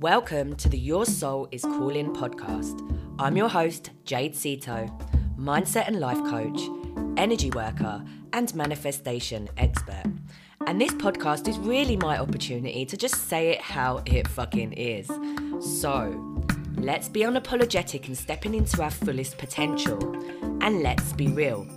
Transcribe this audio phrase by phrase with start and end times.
[0.00, 2.80] Welcome to the Your Soul is Calling podcast.
[3.20, 4.90] I'm your host, Jade Setho,
[5.38, 6.60] mindset and life coach,
[7.16, 10.02] energy worker, and manifestation expert.
[10.66, 15.06] And this podcast is really my opportunity to just say it how it fucking is.
[15.60, 16.42] So,
[16.76, 20.00] let's be unapologetic and stepping into our fullest potential.
[20.60, 21.68] And let's be real.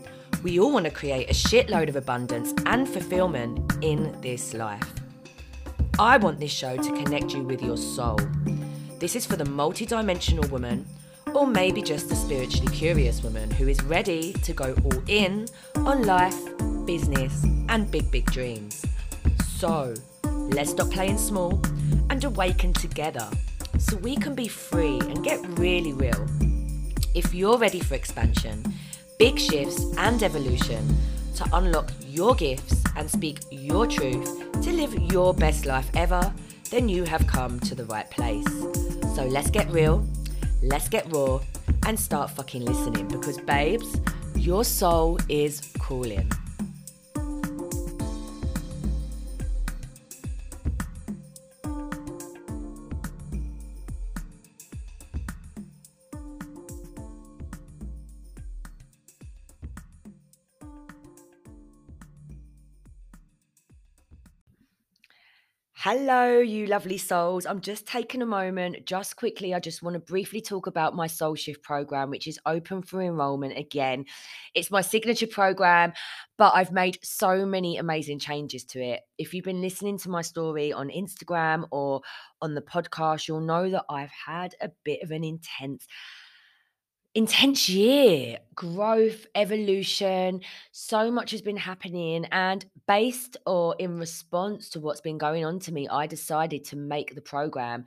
[0.41, 4.91] We all want to create a shitload of abundance and fulfillment in this life.
[6.00, 8.20] I want this show to connect you with your soul.
[8.99, 10.85] This is for the multidimensional woman,
[11.34, 16.04] or maybe just the spiritually curious woman who is ready to go all in on
[16.04, 16.38] life,
[16.85, 18.85] business, and big, big dreams.
[19.57, 21.59] So, let's stop playing small
[22.12, 23.27] and awaken together
[23.79, 26.27] so we can be free and get really real.
[27.16, 28.63] If you're ready for expansion,
[29.18, 30.95] big shifts, and evolution
[31.38, 36.34] to unlock your gifts and speak your truth to live your best life ever,
[36.72, 38.46] then you have come to the right place.
[39.16, 40.05] So let's get real,
[40.63, 41.40] let's get raw,
[41.85, 44.02] and start fucking listening because, babes,
[44.35, 46.29] your soul is calling.
[65.90, 67.46] Hello, you lovely souls.
[67.46, 69.53] I'm just taking a moment, just quickly.
[69.53, 73.02] I just want to briefly talk about my Soul Shift program, which is open for
[73.02, 74.03] enrollment again.
[74.53, 75.94] It's my signature program,
[76.38, 79.00] but I've made so many amazing changes to it.
[79.18, 82.01] If you've been listening to my story on Instagram or
[82.41, 85.88] on the podcast, you'll know that I've had a bit of an intense
[87.18, 88.38] intense year.
[88.53, 90.41] Growth evolution
[90.72, 95.59] so much has been happening and based or in response to what's been going on
[95.59, 97.85] to me i decided to make the program.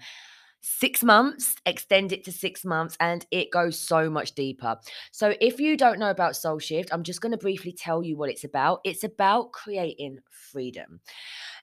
[0.63, 4.77] Six months extend it to six months and it goes so much deeper.
[5.13, 8.17] So if you don't know about soul shift i'm just going to briefly tell you
[8.17, 8.81] what it's about.
[8.85, 11.01] It's about creating freedom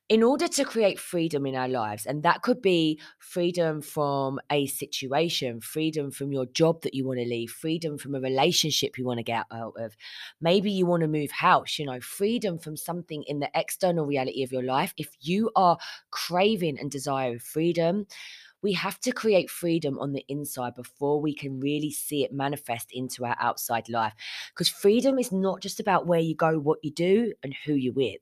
[0.09, 4.65] in order to create freedom in our lives, and that could be freedom from a
[4.67, 9.05] situation, freedom from your job that you want to leave, freedom from a relationship you
[9.05, 9.97] want to get out of.
[10.39, 14.43] Maybe you want to move house, you know, freedom from something in the external reality
[14.43, 14.93] of your life.
[14.95, 15.77] If you are
[16.09, 18.07] craving and desiring freedom,
[18.61, 22.91] we have to create freedom on the inside before we can really see it manifest
[22.91, 24.13] into our outside life.
[24.53, 27.93] Because freedom is not just about where you go, what you do, and who you're
[27.93, 28.21] with.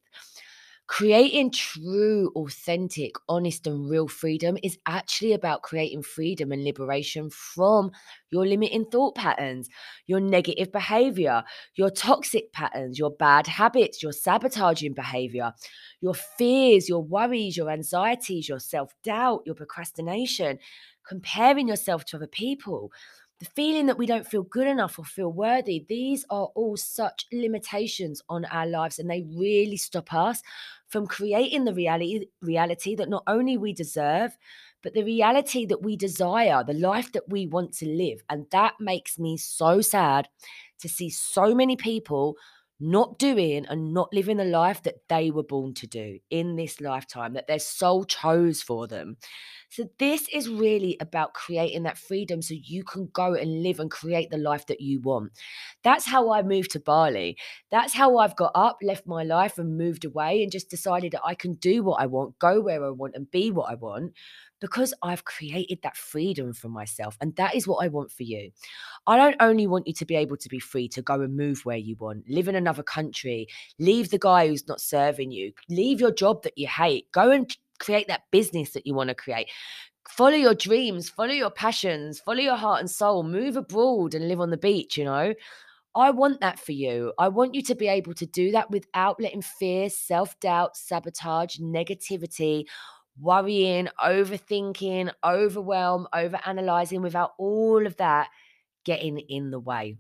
[0.88, 7.90] Creating true, authentic, honest, and real freedom is actually about creating freedom and liberation from
[8.30, 9.68] your limiting thought patterns,
[10.06, 11.44] your negative behavior,
[11.74, 15.52] your toxic patterns, your bad habits, your sabotaging behavior,
[16.02, 20.60] your fears, your worries, your anxieties, your self doubt, your procrastination,
[21.08, 22.92] comparing yourself to other people
[23.40, 27.26] the feeling that we don't feel good enough or feel worthy, these are all such
[27.34, 30.42] limitations on our lives and they really stop us
[30.88, 34.38] from creating the reality reality that not only we deserve,
[34.84, 38.22] but the reality that we desire, the life that we want to live.
[38.30, 40.30] And that makes me so sad
[40.80, 42.36] to see so many people
[42.80, 46.82] not doing and not living the life that they were born to do in this
[46.82, 49.18] lifetime, that their soul chose for them.
[49.76, 53.92] So, this is really about creating that freedom so you can go and live and
[53.92, 55.34] create the life that you want.
[55.84, 57.36] That's how I moved to Bali.
[57.72, 61.26] That's how I've got up, left my life, and moved away and just decided that
[61.26, 64.14] I can do what I want, go where I want, and be what I want
[64.62, 67.18] because I've created that freedom for myself.
[67.20, 68.52] And that is what I want for you.
[69.06, 71.66] I don't only want you to be able to be free to go and move
[71.66, 73.48] where you want, live in another country,
[73.78, 77.58] leave the guy who's not serving you, leave your job that you hate, go and
[77.80, 79.50] create that business that you want to create.
[80.10, 84.40] Follow your dreams, follow your passions, follow your heart and soul, move abroad and live
[84.40, 85.34] on the beach, you know.
[85.96, 87.14] I want that for you.
[87.18, 91.58] I want you to be able to do that without letting fear, self doubt, sabotage,
[91.58, 92.66] negativity,
[93.20, 98.28] worrying, overthinking, overwhelm, overanalyzing, without all of that
[98.84, 99.96] getting in the way.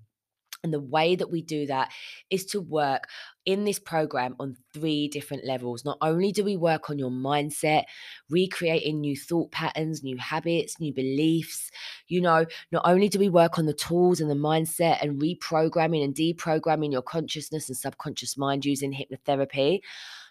[0.65, 1.91] And the way that we do that
[2.31, 3.07] is to work
[3.45, 5.85] in this program on three different levels.
[5.85, 7.83] Not only do we work on your mindset,
[8.31, 11.69] recreating new thought patterns, new habits, new beliefs,
[12.07, 16.03] you know, not only do we work on the tools and the mindset and reprogramming
[16.03, 19.81] and deprogramming your consciousness and subconscious mind using hypnotherapy,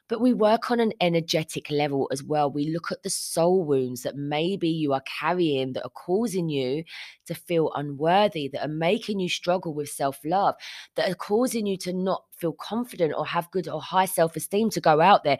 [0.08, 2.50] but we work on an energetic level as well.
[2.50, 6.84] We look at the soul wounds that maybe you are carrying that are causing you
[7.26, 10.54] to feel unworthy, that are making you struggle with self love,
[10.96, 14.68] that are causing you to not feel confident or have good or high self esteem
[14.70, 15.38] to go out there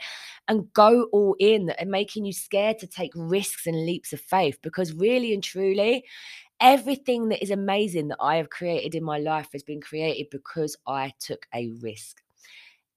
[0.49, 4.21] and go all in, that are making you scared to take risks and leaps of
[4.21, 4.59] faith.
[4.63, 6.05] Because really and truly,
[6.61, 10.75] everything that is amazing that I have created in my life has been created because
[10.87, 12.24] I took a risk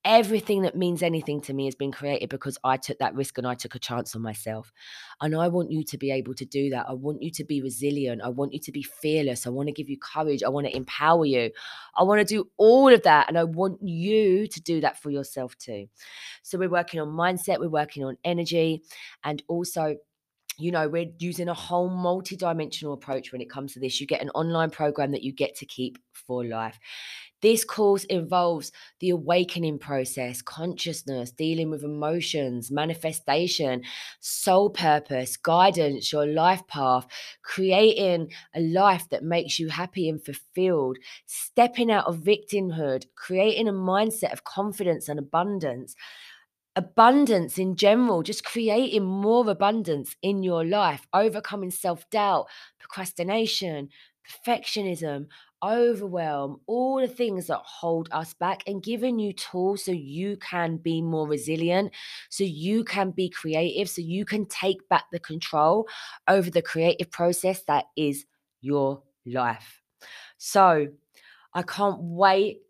[0.08, 3.46] everything that means anything to me has been created because I took that risk and
[3.46, 4.72] I took a chance on myself.
[5.20, 6.86] And I want you to be able to do that.
[6.88, 8.22] I want you to be resilient.
[8.24, 9.46] I want you to be fearless.
[9.46, 10.44] I want to give you courage.
[10.44, 11.52] I want to empower you.
[11.94, 13.28] I want to do all of that.
[13.28, 15.88] And I want you to do that for yourself too.
[16.42, 18.84] So we're working on mindset, we're working on energy,
[19.26, 19.98] and also
[20.60, 24.02] you know, we're using a whole multi-dimensional approach when it comes to this.
[24.02, 26.80] You get an online program that you get to keep for life.
[27.42, 33.84] This course involves the awakening process, consciousness, dealing with emotions, manifestation,
[34.20, 37.06] soul purpose, guidance, your life path,
[37.44, 40.98] creating a life that makes you happy and fulfilled,
[41.28, 45.96] stepping out of victimhood, creating a mindset of confidence and abundance
[46.76, 52.48] abundance in general, just creating more abundance in your life, overcoming self doubt,
[52.80, 53.90] procrastination,
[54.28, 55.26] perfectionism,
[55.64, 60.78] overwhelm, all the things that hold us back, and giving you tools so you can
[60.78, 61.92] be more resilient,
[62.30, 65.88] so you can be creative, so you can take back the control
[66.28, 68.26] over the creative process that is
[68.62, 69.82] your life.
[70.38, 70.88] So,
[71.54, 72.62] I can't wait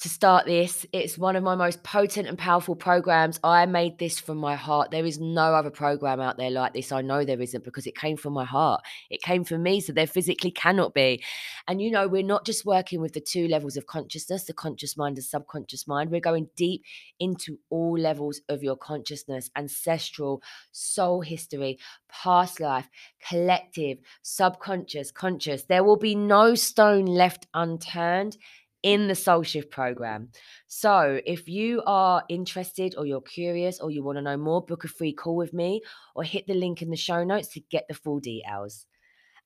[0.00, 0.86] to start this.
[0.92, 3.38] It's one of my most potent and powerful programs.
[3.44, 4.90] I made this from my heart.
[4.90, 6.90] There is no other program out there like this.
[6.90, 8.80] I know there isn't because it came from my heart.
[9.10, 11.22] It came from me, so there physically cannot be.
[11.68, 14.96] And you know, we're not just working with the two levels of consciousness the conscious
[14.96, 16.10] mind and subconscious mind.
[16.10, 16.82] We're going deep
[17.18, 20.42] into all levels of your consciousness, ancestral,
[20.72, 22.88] soul history, past life,
[23.28, 25.64] collective, subconscious, conscious.
[25.64, 28.38] There will be no stone left unturned
[28.82, 30.28] in the Soul Shift program.
[30.66, 34.84] So, if you are interested or you're curious or you want to know more, book
[34.84, 35.82] a free call with me
[36.14, 38.86] or hit the link in the show notes to get the full details.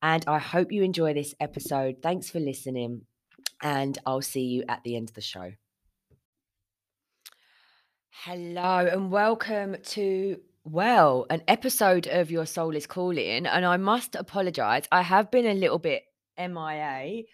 [0.03, 1.97] And I hope you enjoy this episode.
[2.03, 3.03] Thanks for listening,
[3.63, 5.53] and I'll see you at the end of the show.
[8.11, 13.45] Hello, and welcome to well, an episode of Your Soul is Calling.
[13.45, 14.85] And I must apologize.
[14.91, 16.05] I have been a little bit
[16.39, 17.25] MIA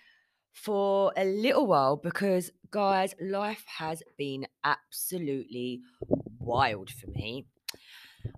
[0.53, 5.81] for a little while because, guys, life has been absolutely
[6.39, 7.47] wild for me.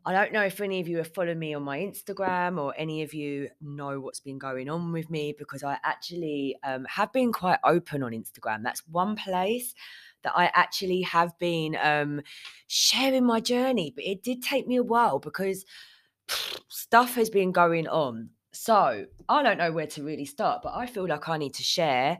[0.05, 3.03] I don't know if any of you have followed me on my Instagram or any
[3.03, 7.33] of you know what's been going on with me because I actually um, have been
[7.33, 8.63] quite open on Instagram.
[8.63, 9.75] That's one place
[10.23, 12.23] that I actually have been um,
[12.69, 15.65] sharing my journey, but it did take me a while because
[16.69, 20.87] stuff has been going on so I don't know where to really start, but I
[20.87, 22.19] feel like I need to share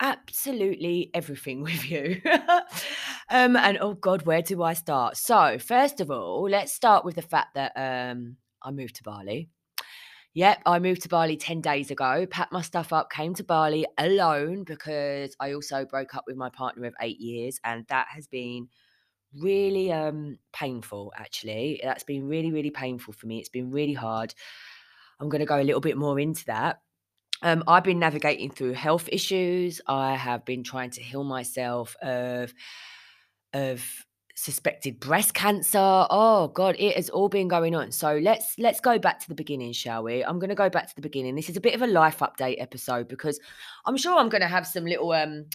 [0.00, 2.20] absolutely everything with you.
[3.30, 5.16] um, and oh God, where do I start?
[5.16, 9.48] So, first of all, let's start with the fact that um, I moved to Bali.
[10.34, 13.86] Yep, I moved to Bali 10 days ago, packed my stuff up, came to Bali
[13.96, 18.26] alone because I also broke up with my partner of eight years, and that has
[18.26, 18.68] been
[19.36, 24.34] really um painful actually that's been really really painful for me it's been really hard
[25.20, 26.80] I'm going to go a little bit more into that.
[27.42, 29.80] Um, I've been navigating through health issues.
[29.86, 32.52] I have been trying to heal myself of
[33.52, 33.84] of
[34.34, 35.78] suspected breast cancer.
[35.78, 37.90] Oh God, it has all been going on.
[37.92, 40.24] So let's let's go back to the beginning, shall we?
[40.24, 41.34] I'm going to go back to the beginning.
[41.34, 43.40] This is a bit of a life update episode because
[43.84, 45.46] I'm sure I'm going to have some little um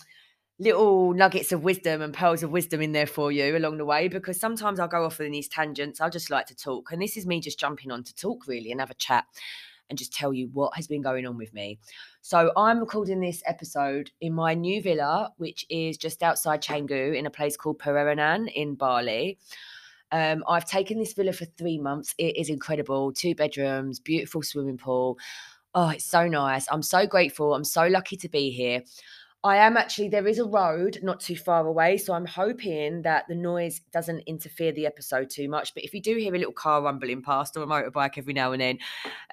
[0.60, 4.08] little nuggets of wisdom and pearls of wisdom in there for you along the way
[4.08, 6.00] because sometimes I'll go off in these tangents.
[6.00, 6.92] I just like to talk.
[6.92, 9.26] And this is me just jumping on to talk really and have a chat
[9.90, 11.80] and just tell you what has been going on with me.
[12.22, 17.26] So I'm recording this episode in my new villa, which is just outside Canggu in
[17.26, 19.40] a place called Pererenan in Bali.
[20.12, 22.14] Um, I've taken this villa for three months.
[22.18, 23.12] It is incredible.
[23.12, 25.18] Two bedrooms, beautiful swimming pool.
[25.76, 26.68] Oh, it's so nice.
[26.72, 27.56] I'm so grateful.
[27.56, 28.84] I'm so lucky to be here.
[29.46, 31.98] I am actually, there is a road not too far away.
[31.98, 35.74] So I'm hoping that the noise doesn't interfere the episode too much.
[35.74, 38.54] But if you do hear a little car rumbling past or a motorbike every now
[38.54, 38.80] and then,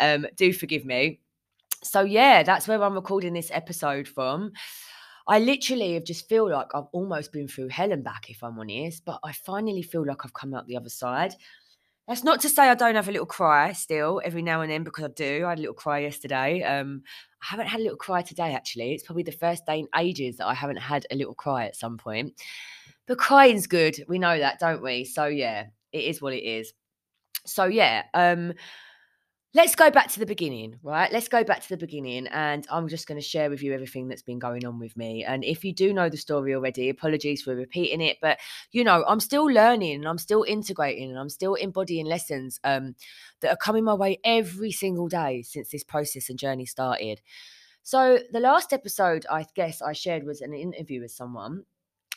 [0.00, 1.20] um, do forgive me.
[1.82, 4.52] So yeah, that's where I'm recording this episode from.
[5.28, 8.58] I literally have just feel like I've almost been through hell and back, if I'm
[8.58, 11.34] honest, but I finally feel like I've come out the other side.
[12.10, 14.82] That's not to say I don't have a little cry still every now and then
[14.82, 15.44] because I do.
[15.46, 16.60] I had a little cry yesterday.
[16.60, 17.04] Um,
[17.40, 18.94] I haven't had a little cry today, actually.
[18.94, 21.76] It's probably the first day in ages that I haven't had a little cry at
[21.76, 22.32] some point.
[23.06, 23.96] but crying's good.
[24.08, 25.04] We know that, don't we?
[25.04, 26.72] So yeah, it is what it is.
[27.46, 28.54] So yeah, um,
[29.52, 31.12] let's go back to the beginning, right?
[31.12, 34.08] Let's go back to the beginning, and I'm just going to share with you everything
[34.08, 35.24] that's been going on with me.
[35.24, 38.38] And if you do know the story already, apologies for repeating it, but
[38.70, 42.94] you know, I'm still learning and I'm still integrating and I'm still embodying lessons um,
[43.40, 47.20] that are coming my way every single day since this process and journey started.
[47.82, 51.64] So the last episode, I guess I shared was an interview with someone.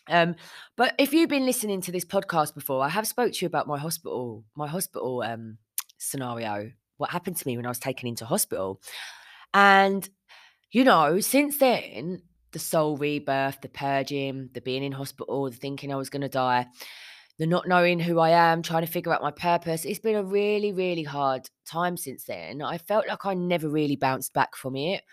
[0.09, 0.35] Um,
[0.75, 3.67] but if you've been listening to this podcast before, I have spoke to you about
[3.67, 5.57] my hospital, my hospital um
[5.97, 6.73] scenario
[7.03, 8.81] what happened to me when I was taken into hospital.
[9.53, 10.07] And,
[10.71, 12.21] you know, since then,
[12.53, 16.29] the soul rebirth, the purging, the being in hospital, the thinking I was going to
[16.29, 16.67] die,
[17.37, 19.83] the not knowing who I am, trying to figure out my purpose.
[19.83, 22.61] It's been a really, really hard time since then.
[22.61, 25.03] I felt like I never really bounced back from it.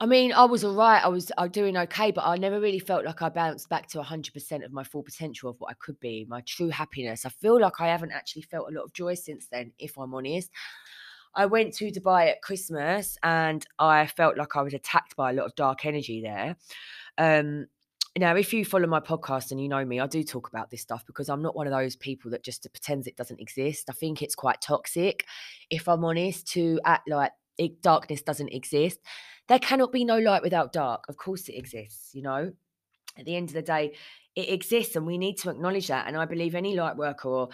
[0.00, 1.02] I mean, I was all right.
[1.02, 3.86] I was, I was doing okay, but I never really felt like I bounced back
[3.88, 7.24] to 100% of my full potential of what I could be, my true happiness.
[7.24, 10.12] I feel like I haven't actually felt a lot of joy since then, if I'm
[10.14, 10.50] honest.
[11.36, 15.32] I went to Dubai at Christmas and I felt like I was attacked by a
[15.32, 16.56] lot of dark energy there.
[17.18, 17.66] Um,
[18.16, 20.80] now, if you follow my podcast and you know me, I do talk about this
[20.80, 23.90] stuff because I'm not one of those people that just pretends it doesn't exist.
[23.90, 25.24] I think it's quite toxic,
[25.70, 27.32] if I'm honest, to act like
[27.80, 29.00] darkness doesn't exist.
[29.48, 31.04] There cannot be no light without dark.
[31.08, 32.52] Of course, it exists, you know.
[33.18, 33.94] At the end of the day,
[34.34, 36.08] it exists, and we need to acknowledge that.
[36.08, 37.48] And I believe any light worker or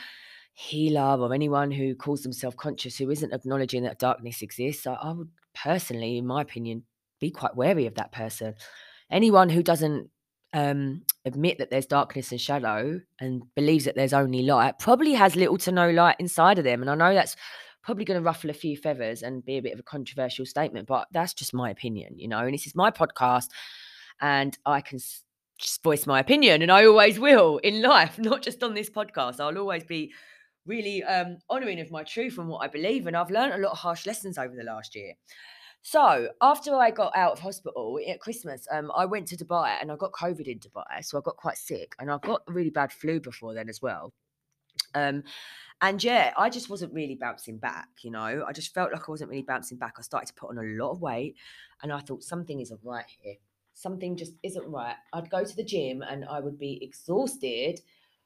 [0.54, 5.12] healer or anyone who calls themselves conscious who isn't acknowledging that darkness exists, I, I
[5.12, 6.84] would personally, in my opinion,
[7.18, 8.54] be quite wary of that person.
[9.10, 10.10] Anyone who doesn't
[10.52, 15.36] um, admit that there's darkness and shadow and believes that there's only light probably has
[15.36, 16.80] little to no light inside of them.
[16.80, 17.36] And I know that's
[17.82, 20.86] probably going to ruffle a few feathers and be a bit of a controversial statement,
[20.86, 22.38] but that's just my opinion, you know.
[22.38, 23.48] And this is my podcast,
[24.20, 24.98] and I can
[25.58, 29.40] just voice my opinion, and I always will in life, not just on this podcast.
[29.40, 30.12] I'll always be
[30.66, 33.72] really um, honouring of my truth and what I believe, and I've learned a lot
[33.72, 35.14] of harsh lessons over the last year.
[35.82, 39.90] So after I got out of hospital at Christmas, um, I went to Dubai and
[39.90, 42.70] I got COVID in Dubai, so I got quite sick, and I got a really
[42.70, 44.12] bad flu before then as well.
[44.94, 45.22] Um,
[45.82, 48.44] and yeah, I just wasn't really bouncing back, you know.
[48.46, 49.94] I just felt like I wasn't really bouncing back.
[49.98, 51.36] I started to put on a lot of weight
[51.82, 53.34] and I thought something isn't right here.
[53.74, 54.96] Something just isn't right.
[55.12, 57.80] I'd go to the gym and I would be exhausted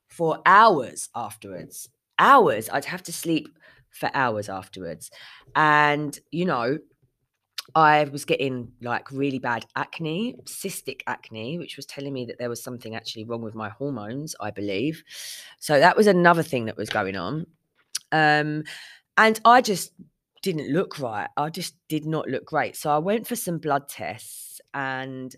[0.08, 1.88] for hours afterwards.
[2.18, 2.68] Hours.
[2.72, 3.48] I'd have to sleep
[3.90, 5.10] for hours afterwards.
[5.54, 6.78] And, you know,
[7.74, 12.48] I was getting like really bad acne, cystic acne, which was telling me that there
[12.48, 15.02] was something actually wrong with my hormones, I believe.
[15.58, 17.46] So that was another thing that was going on.
[18.12, 18.64] Um,
[19.16, 19.92] and I just
[20.42, 21.28] didn't look right.
[21.36, 22.76] I just did not look great.
[22.76, 25.34] So I went for some blood tests and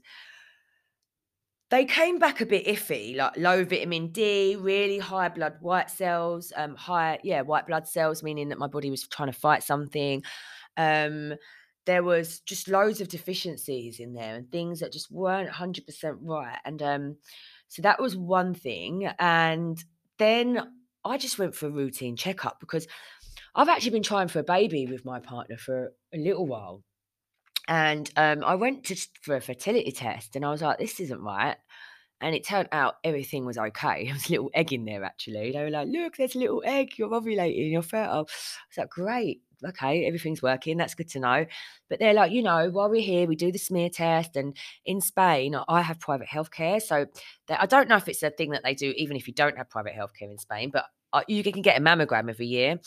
[1.70, 6.52] they came back a bit iffy, like low vitamin D, really high blood white cells,
[6.56, 10.22] um, high, yeah, white blood cells, meaning that my body was trying to fight something.
[10.76, 11.34] Um,
[11.86, 16.58] there was just loads of deficiencies in there and things that just weren't 100% right
[16.64, 17.16] and um
[17.68, 19.82] so that was one thing and
[20.18, 20.60] then
[21.04, 22.86] i just went for a routine checkup because
[23.54, 26.82] i've actually been trying for a baby with my partner for a little while
[27.68, 31.22] and um, i went to for a fertility test and i was like this isn't
[31.22, 31.56] right
[32.20, 34.04] and it turned out everything was okay.
[34.06, 35.52] There was a little egg in there, actually.
[35.52, 36.96] They were like, look, there's a little egg.
[36.96, 37.70] You're ovulating.
[37.70, 38.14] You're fertile.
[38.14, 40.76] I was like, great okay, everything's working.
[40.76, 41.46] That's good to know.
[41.88, 44.36] But they're like, you know, while we're here, we do the smear test.
[44.36, 46.80] And in Spain, I have private healthcare.
[46.80, 47.06] So
[47.48, 49.70] I don't know if it's a thing that they do, even if you don't have
[49.70, 52.78] private healthcare in Spain, but uh, you can get a mammogram every year.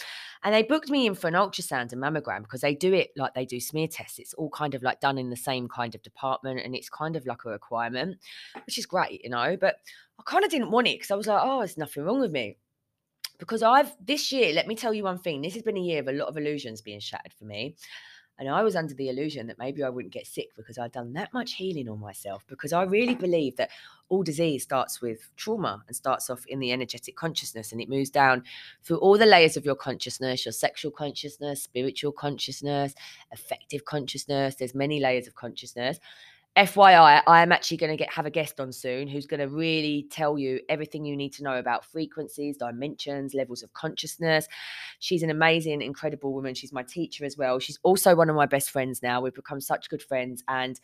[0.44, 3.34] And they booked me in for an ultrasound and mammogram because they do it like
[3.34, 4.20] they do smear tests.
[4.20, 7.16] It's all kind of like done in the same kind of department and it's kind
[7.16, 8.18] of like a requirement,
[8.66, 9.58] which is great, you know.
[9.60, 9.76] But
[10.20, 12.32] I kind of didn't want it because I was like, oh, there's nothing wrong with
[12.32, 12.58] me
[13.40, 15.42] because I've this year, let me tell you one thing.
[15.42, 17.76] This has been a year of a lot of illusions being shattered for me.
[18.38, 21.12] And I was under the illusion that maybe I wouldn't get sick because I'd done
[21.14, 22.46] that much healing on myself.
[22.48, 23.70] Because I really believe that
[24.08, 28.10] all disease starts with trauma and starts off in the energetic consciousness and it moves
[28.10, 28.44] down
[28.82, 32.96] through all the layers of your consciousness your sexual consciousness, spiritual consciousness,
[33.34, 34.56] affective consciousness.
[34.56, 36.00] There's many layers of consciousness.
[36.58, 39.48] FYI, I am actually going to get have a guest on soon who's going to
[39.48, 44.46] really tell you everything you need to know about frequencies, dimensions, levels of consciousness.
[45.00, 46.56] She's an amazing, incredible woman.
[46.56, 47.60] She's my teacher as well.
[47.60, 49.22] She's also one of my best friends now.
[49.22, 50.78] We've become such good friends, and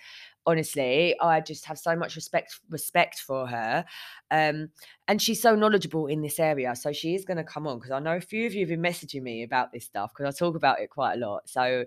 [0.46, 3.84] honestly, I just have so much respect respect for her.
[4.32, 4.70] Um,
[5.10, 7.92] and she's so knowledgeable in this area, so she is going to come on because
[7.92, 10.38] I know a few of you have been messaging me about this stuff because I
[10.38, 11.50] talk about it quite a lot.
[11.50, 11.84] So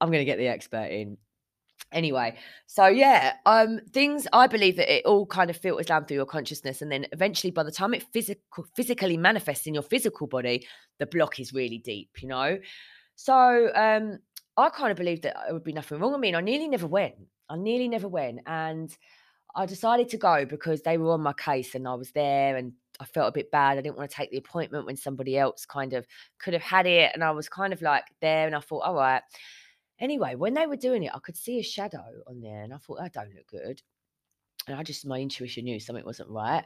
[0.00, 1.16] I'm going to get the expert in
[1.92, 6.16] Anyway, so yeah, um, things I believe that it all kind of filters down through
[6.16, 10.26] your consciousness, and then eventually, by the time it physical physically manifests in your physical
[10.26, 10.66] body,
[10.98, 12.58] the block is really deep, you know.
[13.14, 14.18] So um,
[14.56, 16.68] I kind of believed that there would be nothing wrong with me, and I nearly
[16.68, 17.14] never went.
[17.50, 18.96] I nearly never went, and
[19.54, 22.72] I decided to go because they were on my case, and I was there, and
[23.00, 23.76] I felt a bit bad.
[23.78, 26.06] I didn't want to take the appointment when somebody else kind of
[26.38, 28.94] could have had it, and I was kind of like there, and I thought, all
[28.94, 29.22] right.
[30.02, 32.78] Anyway, when they were doing it, I could see a shadow on there, and I
[32.78, 33.80] thought that don't look good.
[34.66, 36.64] And I just my intuition knew something wasn't right.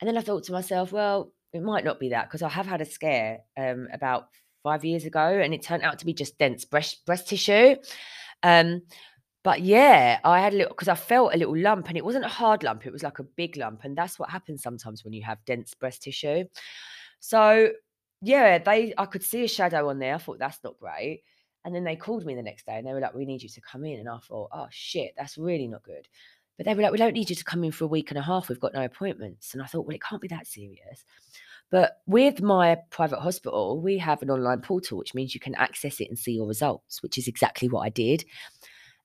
[0.00, 2.66] And then I thought to myself, well, it might not be that because I have
[2.66, 4.28] had a scare um, about
[4.62, 7.74] five years ago, and it turned out to be just dense breast breast tissue.
[8.44, 8.82] Um,
[9.42, 12.24] but yeah, I had a little because I felt a little lump, and it wasn't
[12.24, 15.12] a hard lump; it was like a big lump, and that's what happens sometimes when
[15.12, 16.44] you have dense breast tissue.
[17.18, 17.70] So
[18.22, 20.14] yeah, they I could see a shadow on there.
[20.14, 21.22] I thought that's not great.
[21.64, 23.48] And then they called me the next day and they were like, we need you
[23.50, 24.00] to come in.
[24.00, 26.08] And I thought, oh shit, that's really not good.
[26.56, 28.18] But they were like, we don't need you to come in for a week and
[28.18, 28.48] a half.
[28.48, 29.52] We've got no appointments.
[29.52, 31.04] And I thought, well, it can't be that serious.
[31.70, 36.00] But with my private hospital, we have an online portal, which means you can access
[36.00, 38.24] it and see your results, which is exactly what I did.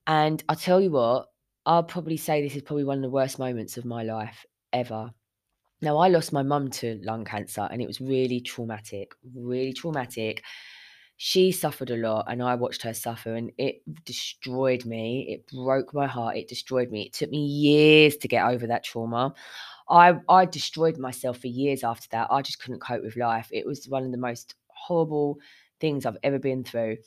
[0.06, 1.28] And I tell you what,
[1.64, 5.10] I'll probably say this is probably one of the worst moments of my life ever.
[5.82, 10.42] Now, I lost my mum to lung cancer and it was really traumatic, really traumatic
[11.16, 15.26] she suffered a lot and I watched her suffer and it destroyed me.
[15.30, 16.36] It broke my heart.
[16.36, 17.06] It destroyed me.
[17.06, 19.32] It took me years to get over that trauma.
[19.88, 22.28] I I destroyed myself for years after that.
[22.30, 23.48] I just couldn't cope with life.
[23.50, 25.38] It was one of the most horrible
[25.80, 26.98] things I've ever been through.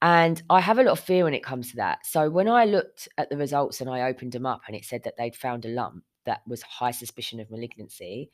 [0.00, 2.06] And I have a lot of fear when it comes to that.
[2.06, 5.04] So when I looked at the results and I opened them up and it said
[5.04, 8.30] that they'd found a lump that was high suspicion of malignancy,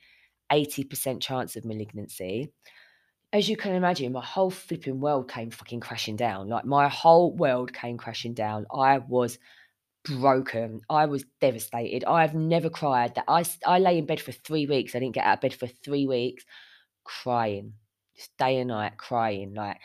[0.50, 2.52] 80% chance of malignancy,
[3.32, 6.48] as you can imagine, my whole flipping world came fucking crashing down.
[6.48, 8.66] Like my whole world came crashing down.
[8.74, 9.38] I was
[10.04, 10.80] broken.
[10.88, 12.04] I was devastated.
[12.04, 13.14] I've never cried.
[13.14, 14.94] That I I lay in bed for three weeks.
[14.94, 16.44] I didn't get out of bed for three weeks,
[17.04, 17.74] crying,
[18.16, 19.52] just day and night crying.
[19.54, 19.78] Like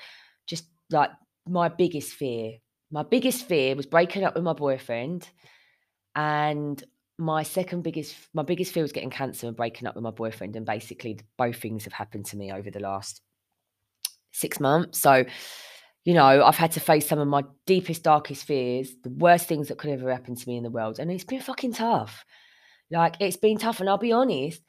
[0.48, 1.12] just like
[1.48, 2.54] my biggest fear.
[2.92, 5.28] My biggest fear was breaking up with my boyfriend,
[6.16, 6.82] and
[7.18, 10.56] my second biggest my biggest fear was getting cancer and breaking up with my boyfriend.
[10.56, 13.22] And basically, both things have happened to me over the last
[14.34, 15.00] six months.
[15.00, 15.24] So,
[16.04, 19.70] you know, I've had to face some of my deepest, darkest fears, the worst things
[19.70, 21.00] that could ever happen to me in the world.
[21.00, 22.26] And it's been fucking tough.
[22.92, 23.80] Like, it's been tough.
[23.80, 24.62] And I'll be honest,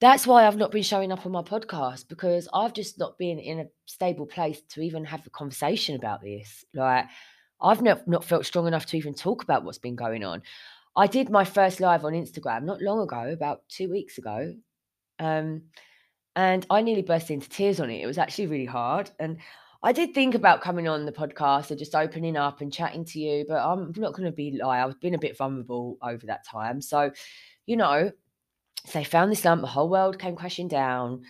[0.00, 3.40] that's why I've not been showing up on my podcast because I've just not been
[3.40, 6.64] in a stable place to even have a conversation about this.
[6.72, 7.06] Like,
[7.60, 10.42] I've not, not felt strong enough to even talk about what's been going on.
[10.94, 14.54] I did my first live on Instagram not long ago, about two weeks ago.
[15.18, 15.62] Um,
[16.38, 18.00] and I nearly burst into tears on it.
[18.00, 19.10] It was actually really hard.
[19.18, 19.38] And
[19.82, 23.18] I did think about coming on the podcast and just opening up and chatting to
[23.18, 24.80] you, but I'm not going to be lie.
[24.80, 26.80] I've been a bit vulnerable over that time.
[26.80, 27.10] So,
[27.66, 28.12] you know,
[28.92, 31.22] they found this lump, the whole world came crashing down,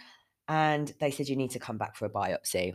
[0.46, 2.74] and they said, You need to come back for a biopsy.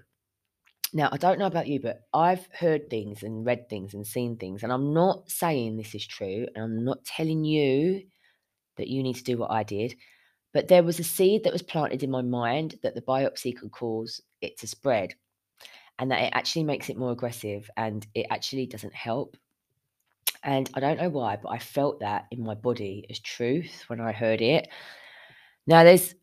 [0.92, 4.38] Now, I don't know about you, but I've heard things and read things and seen
[4.38, 8.02] things, and I'm not saying this is true, and I'm not telling you
[8.78, 9.94] that you need to do what I did.
[10.54, 13.72] But there was a seed that was planted in my mind that the biopsy could
[13.72, 15.16] cause it to spread
[16.00, 19.36] and that it actually makes it more aggressive and it actually doesn't help.
[20.44, 24.00] And I don't know why, but I felt that in my body as truth when
[24.00, 24.68] I heard it.
[25.66, 26.14] Now, there's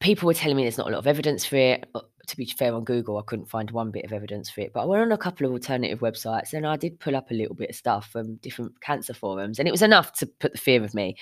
[0.00, 1.88] people were telling me there's not a lot of evidence for it.
[1.94, 4.72] Uh, To be fair, on Google, I couldn't find one bit of evidence for it,
[4.74, 7.34] but I went on a couple of alternative websites and I did pull up a
[7.34, 10.58] little bit of stuff from different cancer forums, and it was enough to put the
[10.58, 11.16] fear of me.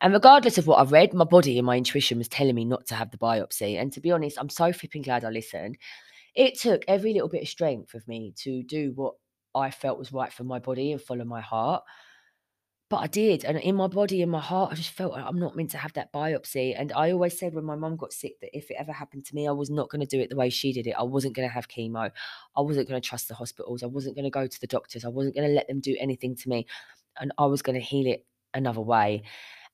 [0.00, 2.86] And regardless of what I read, my body and my intuition was telling me not
[2.86, 3.80] to have the biopsy.
[3.80, 5.78] And to be honest, I'm so flipping glad I listened.
[6.34, 9.14] It took every little bit of strength of me to do what
[9.54, 11.84] I felt was right for my body and follow my heart.
[12.90, 13.44] But I did.
[13.44, 15.78] And in my body, in my heart, I just felt like I'm not meant to
[15.78, 16.74] have that biopsy.
[16.74, 19.34] And I always said when my mum got sick that if it ever happened to
[19.34, 20.94] me, I was not going to do it the way she did it.
[20.98, 22.10] I wasn't going to have chemo.
[22.56, 23.82] I wasn't going to trust the hospitals.
[23.82, 25.04] I wasn't going to go to the doctors.
[25.04, 26.66] I wasn't going to let them do anything to me.
[27.20, 28.24] And I was going to heal it
[28.54, 29.22] another way.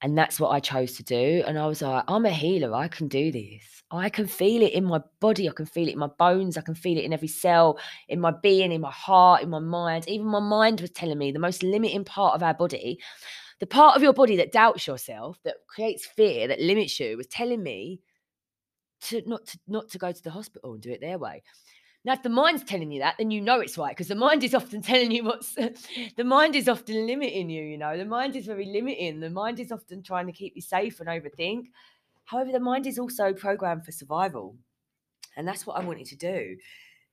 [0.04, 1.42] And that's what I chose to do.
[1.46, 2.74] And I was like, I'm a healer.
[2.74, 3.82] I can do this.
[3.90, 5.48] I can feel it in my body.
[5.48, 6.58] I can feel it in my bones.
[6.58, 9.60] I can feel it in every cell, in my being, in my heart, in my
[9.60, 10.06] mind.
[10.06, 13.00] Even my mind was telling me the most limiting part of our body,
[13.60, 17.26] the part of your body that doubts yourself, that creates fear, that limits you, was
[17.28, 18.02] telling me
[19.04, 21.42] to not to not to go to the hospital and do it their way.
[22.04, 24.44] Now, if the mind's telling you that, then you know it's right because the mind
[24.44, 27.62] is often telling you what's the mind is often limiting you.
[27.62, 29.20] You know, the mind is very limiting.
[29.20, 31.66] The mind is often trying to keep you safe and overthink.
[32.26, 34.56] However, the mind is also programmed for survival.
[35.36, 36.56] And that's what I wanted to do.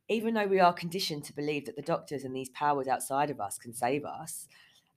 [0.09, 3.39] Even though we are conditioned to believe that the doctors and these powers outside of
[3.39, 4.47] us can save us,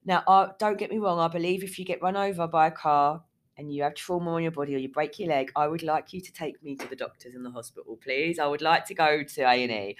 [0.05, 2.71] Now, uh, don't get me wrong, I believe if you get run over by a
[2.71, 3.23] car
[3.57, 6.13] and you have trauma on your body or you break your leg, I would like
[6.13, 8.39] you to take me to the doctors in the hospital, please.
[8.39, 9.95] I would like to go to A&E.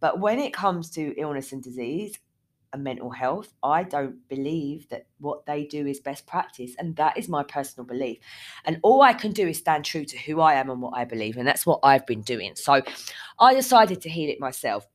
[0.00, 2.18] But when it comes to illness and disease
[2.72, 6.74] and mental health, I don't believe that what they do is best practice.
[6.78, 8.18] And that is my personal belief.
[8.64, 11.04] And all I can do is stand true to who I am and what I
[11.04, 11.36] believe.
[11.36, 12.56] And that's what I've been doing.
[12.56, 12.82] So
[13.38, 14.86] I decided to heal it myself.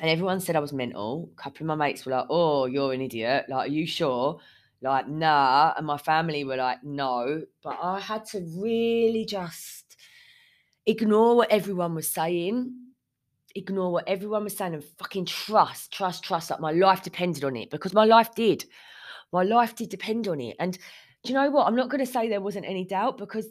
[0.00, 1.30] And everyone said I was mental.
[1.36, 3.44] A couple of my mates were like, oh, you're an idiot.
[3.48, 4.40] Like, are you sure?
[4.82, 5.72] Like, nah.
[5.76, 7.42] And my family were like, no.
[7.62, 9.96] But I had to really just
[10.86, 12.74] ignore what everyone was saying
[13.54, 17.56] ignore what everyone was saying and fucking trust, trust, trust that my life depended on
[17.56, 18.64] it because my life did.
[19.32, 20.56] My life did depend on it.
[20.58, 20.78] And
[21.24, 21.66] do you know what?
[21.66, 23.46] I'm not going to say there wasn't any doubt because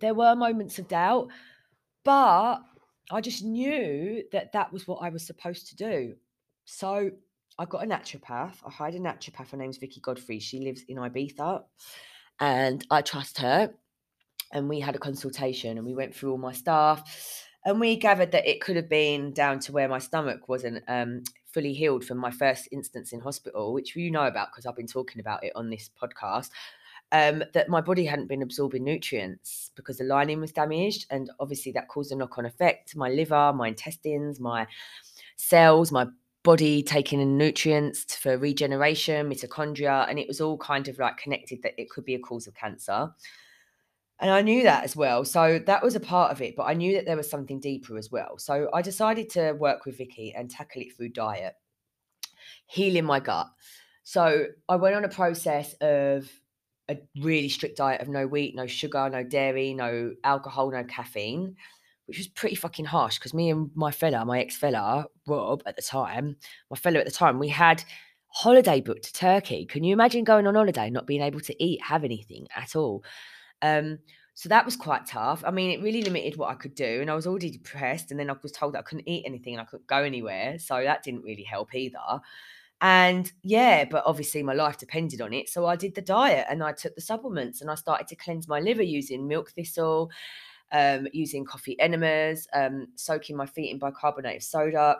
[0.00, 1.28] there were moments of doubt,
[2.04, 2.56] but
[3.10, 6.14] I just knew that that was what I was supposed to do.
[6.64, 7.10] So
[7.58, 8.56] I got a naturopath.
[8.66, 9.50] I hired a naturopath.
[9.50, 10.40] Her name's Vicky Godfrey.
[10.40, 11.62] She lives in Ibiza
[12.40, 13.72] and I trust her.
[14.52, 18.32] And we had a consultation and we went through all my stuff and we gathered
[18.32, 22.18] that it could have been down to where my stomach wasn't um, fully healed from
[22.18, 25.52] my first instance in hospital, which you know about because I've been talking about it
[25.54, 26.50] on this podcast.
[27.12, 31.70] Um, that my body hadn't been absorbing nutrients because the lining was damaged, and obviously
[31.72, 34.66] that caused a knock-on effect to my liver, my intestines, my
[35.36, 36.06] cells, my
[36.44, 41.62] body taking in nutrients for regeneration, mitochondria, and it was all kind of like connected
[41.62, 43.10] that it could be a cause of cancer.
[44.20, 45.24] And I knew that as well.
[45.24, 47.98] So that was a part of it, but I knew that there was something deeper
[47.98, 48.38] as well.
[48.38, 51.54] So I decided to work with Vicky and tackle it through diet,
[52.66, 53.48] healing my gut.
[54.04, 56.30] So I went on a process of
[56.90, 61.56] a really strict diet of no wheat, no sugar, no dairy, no alcohol, no caffeine,
[62.06, 65.76] which was pretty fucking harsh because me and my fella, my ex fella, Rob at
[65.76, 66.36] the time,
[66.70, 67.82] my fella at the time, we had
[68.28, 69.64] holiday booked to Turkey.
[69.64, 73.04] Can you imagine going on holiday, not being able to eat, have anything at all?
[73.62, 73.98] Um,
[74.34, 75.44] so that was quite tough.
[75.46, 77.00] I mean, it really limited what I could do.
[77.00, 78.10] And I was already depressed.
[78.10, 80.58] And then I was told that I couldn't eat anything and I couldn't go anywhere.
[80.58, 82.20] So that didn't really help either.
[82.80, 85.48] And yeah, but obviously my life depended on it.
[85.48, 88.48] So I did the diet and I took the supplements and I started to cleanse
[88.48, 90.10] my liver using milk thistle,
[90.74, 94.96] um, using coffee enemas, um, soaking my feet in bicarbonate of soda.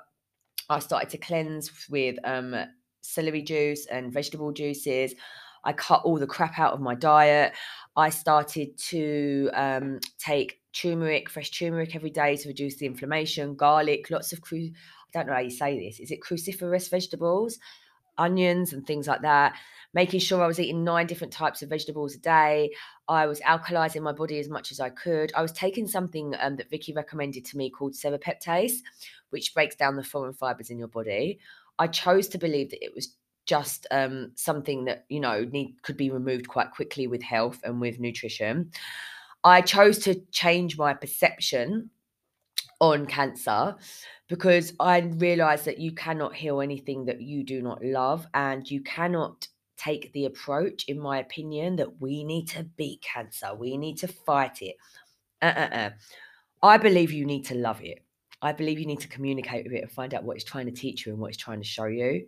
[0.70, 2.54] I started to cleanse with um,
[3.02, 5.14] celery juice and vegetable juices.
[5.64, 7.52] I cut all the crap out of my diet.
[7.96, 14.10] I started to um, take turmeric, fresh turmeric every day to reduce the inflammation, garlic,
[14.10, 16.00] lots of cru- I don't know how you say this.
[16.00, 17.58] Is it cruciferous vegetables,
[18.18, 19.56] onions, and things like that?
[19.92, 22.70] Making sure I was eating nine different types of vegetables a day.
[23.08, 25.32] I was alkalizing my body as much as I could.
[25.34, 28.78] I was taking something um, that Vicky recommended to me called serrapeptase,
[29.30, 31.38] which breaks down the foreign fibers in your body.
[31.78, 33.14] I chose to believe that it was
[33.46, 37.80] just um, something that you know need could be removed quite quickly with health and
[37.80, 38.70] with nutrition.
[39.42, 41.90] I chose to change my perception
[42.92, 43.76] on cancer
[44.28, 48.80] because I realized that you cannot heal anything that you do not love, and you
[48.82, 53.98] cannot take the approach, in my opinion, that we need to beat cancer, we need
[53.98, 54.76] to fight it.
[55.42, 55.90] Uh-uh-uh.
[56.62, 58.02] I believe you need to love it.
[58.40, 60.72] I believe you need to communicate with it and find out what it's trying to
[60.72, 62.26] teach you and what it's trying to show you.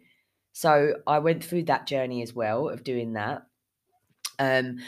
[0.53, 3.47] So I went through that journey as well of doing that.
[4.38, 4.79] Um,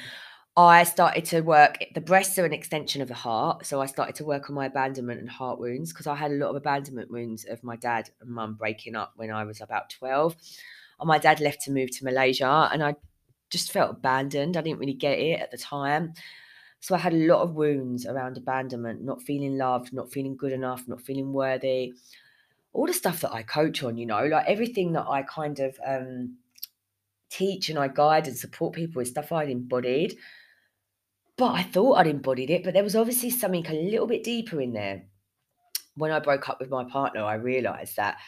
[0.59, 1.85] I started to work.
[1.95, 4.67] The breasts are an extension of the heart, so I started to work on my
[4.67, 8.11] abandonment and heart wounds because I had a lot of abandonment wounds of my dad
[8.21, 10.37] and mum breaking up when I was about twelve.
[10.99, 12.97] And my dad left to move to Malaysia, and I
[13.51, 14.57] just felt abandoned.
[14.57, 16.15] I didn't really get it at the time.
[16.81, 20.53] So I had a lot of wounds around abandonment, not feeling loved, not feeling good
[20.53, 21.95] enough, not feeling worthy
[22.73, 25.79] all the stuff that I coach on, you know, like everything that I kind of
[25.85, 26.37] um,
[27.31, 30.17] teach and I guide and support people is stuff I'd embodied.
[31.39, 34.61] But I thought I'd embodied it, but there was obviously something a little bit deeper
[34.61, 35.05] in there.
[35.95, 38.19] When I broke up with my partner, I realized that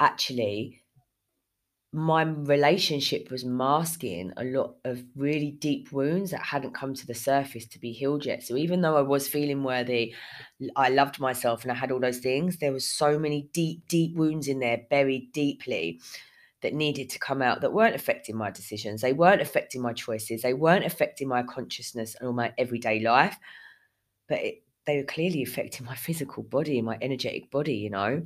[0.00, 0.80] actually
[1.92, 7.14] my relationship was masking a lot of really deep wounds that hadn't come to the
[7.14, 8.42] surface to be healed yet.
[8.42, 10.14] So even though I was feeling worthy,
[10.74, 14.16] I loved myself and I had all those things, there was so many deep, deep
[14.16, 16.00] wounds in there buried deeply
[16.64, 19.02] that needed to come out that weren't affecting my decisions.
[19.02, 20.40] They weren't affecting my choices.
[20.40, 23.38] They weren't affecting my consciousness and all my everyday life.
[24.28, 28.22] But it, they were clearly affecting my physical body, my energetic body, you know.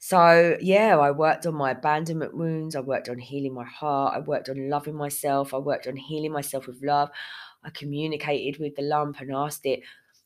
[0.00, 2.74] So, yeah, I worked on my abandonment wounds.
[2.74, 4.16] I worked on healing my heart.
[4.16, 5.54] I worked on loving myself.
[5.54, 7.10] I worked on healing myself with love.
[7.62, 9.82] I communicated with the lump and asked it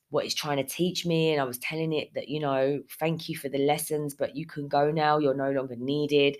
[0.09, 1.33] what it's trying to teach me.
[1.33, 4.47] And I was telling it that, you know, thank you for the lessons, but you
[4.47, 5.19] can go now.
[5.19, 6.37] You're no longer needed.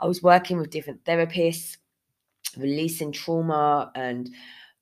[0.00, 1.76] I was working with different therapists.
[2.56, 4.30] releasing trauma and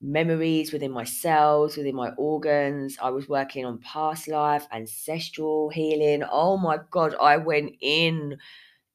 [0.01, 2.97] memories within my cells, within my organs.
[3.03, 6.23] I was working on past life, ancestral healing.
[6.31, 8.39] Oh my God, I went in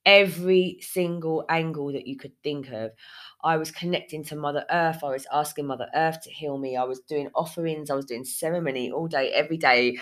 [0.06, 2.92] every single angle that you could think of.
[3.44, 5.04] I was connecting to Mother Earth.
[5.04, 6.78] I was asking Mother Earth to heal me.
[6.78, 7.90] I was doing offerings.
[7.90, 9.98] I was doing ceremony all day, every day.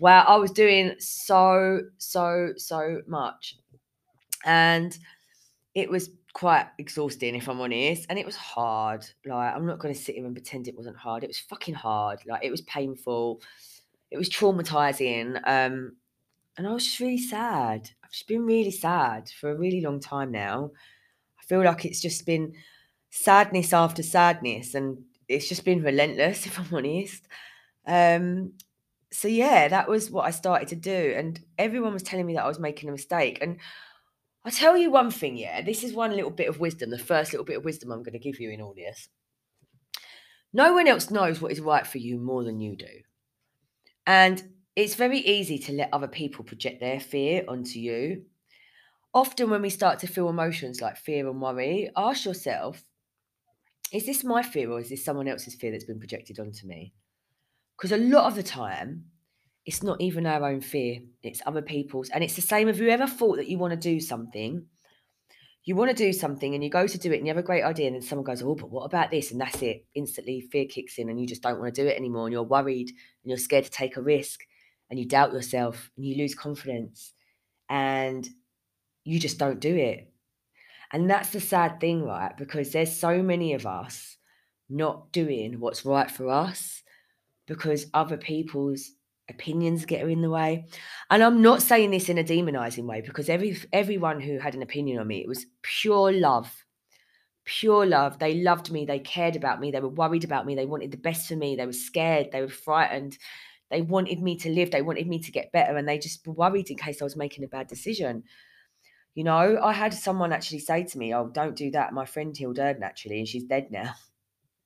[0.00, 3.56] Wow, I was doing so, so, so much.
[4.44, 4.96] And
[5.74, 8.06] it was quite exhausting, if I'm honest.
[8.08, 9.04] And it was hard.
[9.24, 11.24] Like, I'm not going to sit here and pretend it wasn't hard.
[11.24, 12.20] It was fucking hard.
[12.26, 13.40] Like, it was painful.
[14.10, 15.36] It was traumatizing.
[15.46, 15.96] Um,
[16.56, 17.90] and I was just really sad.
[18.02, 20.72] I've just been really sad for a really long time now.
[21.38, 22.54] I feel like it's just been
[23.10, 27.26] sadness after sadness, and it's just been relentless, if I'm honest.
[27.86, 28.52] Um,
[29.12, 32.44] so yeah, that was what I started to do, and everyone was telling me that
[32.44, 33.38] I was making a mistake.
[33.40, 33.58] And
[34.44, 37.32] I'll tell you one thing, yeah, this is one little bit of wisdom, the first
[37.32, 39.08] little bit of wisdom I'm going to give you in all this.
[40.52, 43.02] No one else knows what is right for you more than you do.
[44.06, 44.42] And
[44.74, 48.24] it's very easy to let other people project their fear onto you.
[49.12, 52.84] Often, when we start to feel emotions like fear and worry, ask yourself,
[53.92, 56.94] is this my fear or is this someone else's fear that's been projected onto me?
[57.76, 59.06] Because a lot of the time,
[59.66, 62.08] it's not even our own fear, it's other people's.
[62.10, 64.66] And it's the same if you ever thought that you want to do something,
[65.64, 67.46] you want to do something and you go to do it and you have a
[67.46, 69.30] great idea, and then someone goes, Oh, but what about this?
[69.30, 69.84] And that's it.
[69.94, 72.26] Instantly, fear kicks in and you just don't want to do it anymore.
[72.26, 74.40] And you're worried and you're scared to take a risk
[74.88, 77.12] and you doubt yourself and you lose confidence
[77.68, 78.28] and
[79.04, 80.12] you just don't do it.
[80.92, 82.36] And that's the sad thing, right?
[82.36, 84.16] Because there's so many of us
[84.68, 86.82] not doing what's right for us
[87.46, 88.92] because other people's
[89.30, 90.66] opinions get in the way.
[91.10, 94.62] And I'm not saying this in a demonizing way because every everyone who had an
[94.62, 96.64] opinion on me, it was pure love.
[97.44, 98.18] Pure love.
[98.18, 98.84] They loved me.
[98.84, 99.70] They cared about me.
[99.70, 100.54] They were worried about me.
[100.54, 101.56] They wanted the best for me.
[101.56, 102.28] They were scared.
[102.30, 103.18] They were frightened.
[103.70, 104.70] They wanted me to live.
[104.70, 105.76] They wanted me to get better.
[105.76, 108.24] And they just were worried in case I was making a bad decision.
[109.14, 111.92] You know, I had someone actually say to me, Oh, don't do that.
[111.92, 113.94] My friend Hilda actually, and she's dead now.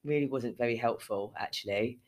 [0.05, 1.99] Really wasn't very helpful, actually.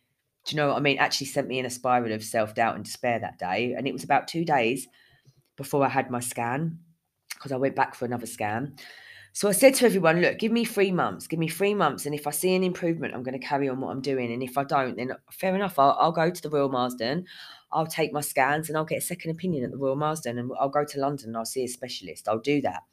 [0.46, 0.98] Do you know what I mean?
[0.98, 3.74] Actually sent me in a spiral of self doubt and despair that day.
[3.76, 4.86] And it was about two days
[5.56, 6.78] before I had my scan
[7.34, 8.76] because I went back for another scan.
[9.32, 12.06] So I said to everyone, look, give me three months, give me three months.
[12.06, 14.32] And if I see an improvement, I'm going to carry on what I'm doing.
[14.32, 17.26] And if I don't, then fair enough, I'll, I'll go to the Royal Marsden,
[17.70, 20.50] I'll take my scans and I'll get a second opinion at the Royal Marsden and
[20.58, 22.28] I'll go to London and I'll see a specialist.
[22.28, 22.84] I'll do that.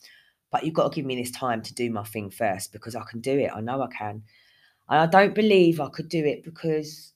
[0.52, 3.04] But you've got to give me this time to do my thing first because I
[3.10, 3.52] can do it.
[3.56, 4.24] I know I can.
[4.90, 7.13] And I don't believe I could do it because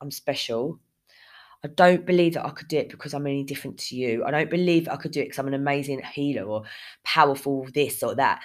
[0.00, 0.80] I'm special.
[1.62, 4.24] I don't believe that I could do it because I'm any different to you.
[4.24, 6.62] I don't believe I could do it because I'm an amazing healer or
[7.04, 8.40] powerful this or that.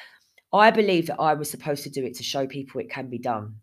[0.52, 3.18] I believe that I was supposed to do it to show people it can be
[3.18, 3.56] done.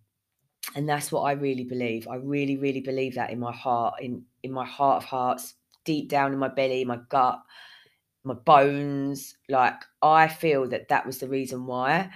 [0.75, 2.09] And that's what I really believe.
[2.09, 6.09] I really, really believe that in my heart, in in my heart of hearts, deep
[6.09, 7.41] down in my belly, my gut,
[8.25, 9.37] my bones.
[9.49, 12.11] Like I feel that that was the reason why.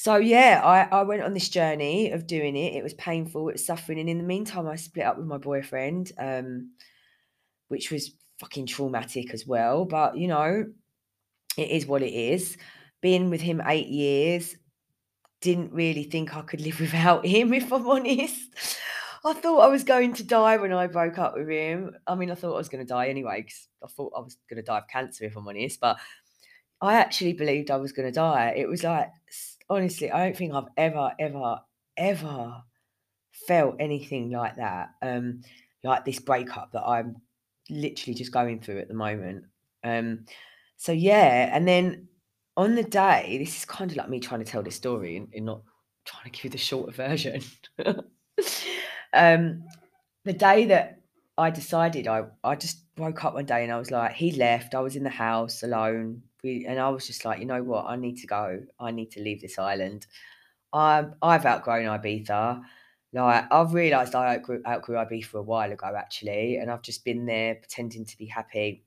[0.00, 2.72] So yeah, I, I went on this journey of doing it.
[2.72, 5.36] It was painful, it was suffering, and in the meantime, I split up with my
[5.36, 6.70] boyfriend, um,
[7.68, 9.84] which was fucking traumatic as well.
[9.84, 10.64] But you know,
[11.58, 12.56] it is what it is
[13.02, 14.56] Being with him eight years.
[15.42, 18.56] Didn't really think I could live without him, if I'm honest.
[19.22, 21.94] I thought I was going to die when I broke up with him.
[22.06, 24.38] I mean, I thought I was going to die anyway because I thought I was
[24.48, 25.78] going to die of cancer, if I'm honest.
[25.78, 25.98] But
[26.80, 28.54] I actually believed I was going to die.
[28.56, 29.10] It was like,
[29.70, 31.60] honestly, I don't think I've ever, ever,
[31.96, 32.62] ever
[33.46, 34.90] felt anything like that.
[35.00, 35.42] Um,
[35.82, 37.16] like this breakup that I'm
[37.70, 39.44] literally just going through at the moment.
[39.84, 40.26] Um,
[40.76, 42.08] so yeah, and then
[42.56, 45.28] on the day, this is kind of like me trying to tell this story and,
[45.34, 45.62] and not
[46.04, 47.42] trying to give you the shorter version.
[49.14, 49.62] um,
[50.24, 50.99] the day that
[51.40, 54.74] I decided, I, I just woke up one day and I was like, he left.
[54.74, 56.22] I was in the house alone.
[56.44, 57.86] We, and I was just like, you know what?
[57.86, 58.60] I need to go.
[58.78, 60.06] I need to leave this island.
[60.72, 62.62] I'm, I've outgrown Ibiza.
[63.12, 67.26] Like I've realised I outgrew, outgrew Ibiza a while ago, actually, and I've just been
[67.26, 68.84] there pretending to be happy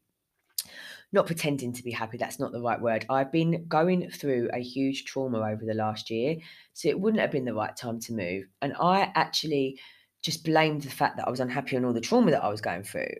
[1.13, 3.05] not pretending to be happy, that's not the right word.
[3.07, 6.37] I've been going through a huge trauma over the last year.
[6.73, 8.45] So it wouldn't have been the right time to move.
[8.63, 9.79] And I actually
[10.23, 12.62] just blamed the fact that I was unhappy on all the trauma that I was
[12.62, 13.13] going through,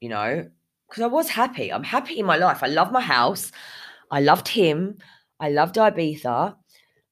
[0.00, 0.48] you know,
[0.88, 1.72] because I was happy.
[1.72, 2.62] I'm happy in my life.
[2.62, 3.52] I love my house.
[4.10, 4.98] I loved him.
[5.38, 6.56] I loved Ibiza.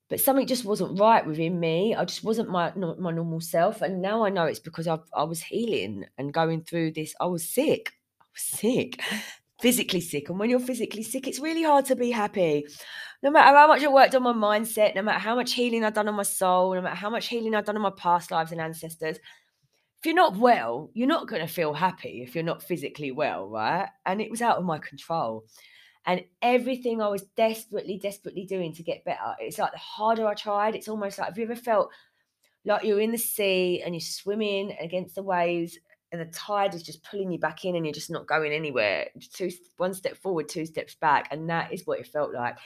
[0.09, 1.95] But something just wasn't right within me.
[1.95, 3.83] I just wasn't my my normal self.
[3.83, 7.15] And now I know it's because I I was healing and going through this.
[7.21, 7.93] I was sick.
[8.21, 9.01] I was sick
[9.67, 10.29] physically sick.
[10.29, 12.65] And when you're physically sick, it's really hard to be happy.
[13.21, 15.93] No matter how much I worked on my mindset, no matter how much healing I've
[15.93, 18.53] done on my soul, no matter how much healing I've done on my past lives
[18.53, 22.63] and ancestors, if you're not well, you're not going to feel happy if you're not
[22.63, 23.89] physically well, right?
[24.05, 25.43] And it was out of my control.
[26.05, 30.35] And everything I was desperately, desperately doing to get better, it's like the harder I
[30.35, 31.91] tried, it's almost like have you ever felt
[32.65, 35.77] like you're in the sea and you're swimming against the waves
[36.13, 39.09] and the tide is just pulling you back in and you're just not going anywhere.
[39.33, 41.29] Two one step forward, two steps back.
[41.31, 42.57] And that is what it felt like.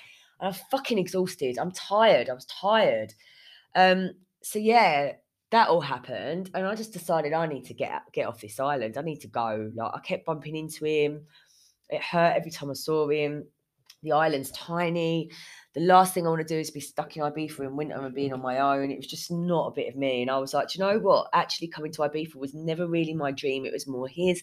[0.41, 1.59] And I'm fucking exhausted.
[1.59, 2.29] I'm tired.
[2.29, 3.15] I was tired.
[3.75, 4.11] Um,
[4.43, 5.13] so yeah,
[5.51, 6.51] that all happened.
[6.55, 8.99] And I just decided I need to get get off this island.
[8.99, 9.71] I need to go.
[9.75, 11.23] Like I kept bumping into him.
[11.89, 13.47] It hurt every time I saw him.
[14.03, 15.31] The island's tiny
[15.73, 18.13] the last thing I want to do is be stuck in Ibiza in winter and
[18.15, 18.91] being on my own.
[18.91, 20.21] It was just not a bit of me.
[20.21, 21.29] And I was like, you know what?
[21.33, 23.65] Actually, coming to Ibiza was never really my dream.
[23.65, 24.43] It was more his.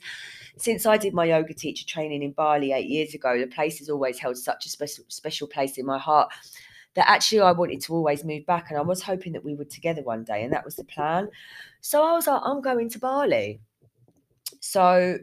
[0.57, 3.89] Since I did my yoga teacher training in Bali eight years ago, the place has
[3.89, 6.31] always held such a special special place in my heart
[6.93, 8.67] that actually I wanted to always move back.
[8.69, 11.27] And I was hoping that we were together one day, and that was the plan.
[11.81, 13.59] So I was like, I'm going to Bali.
[14.61, 15.17] So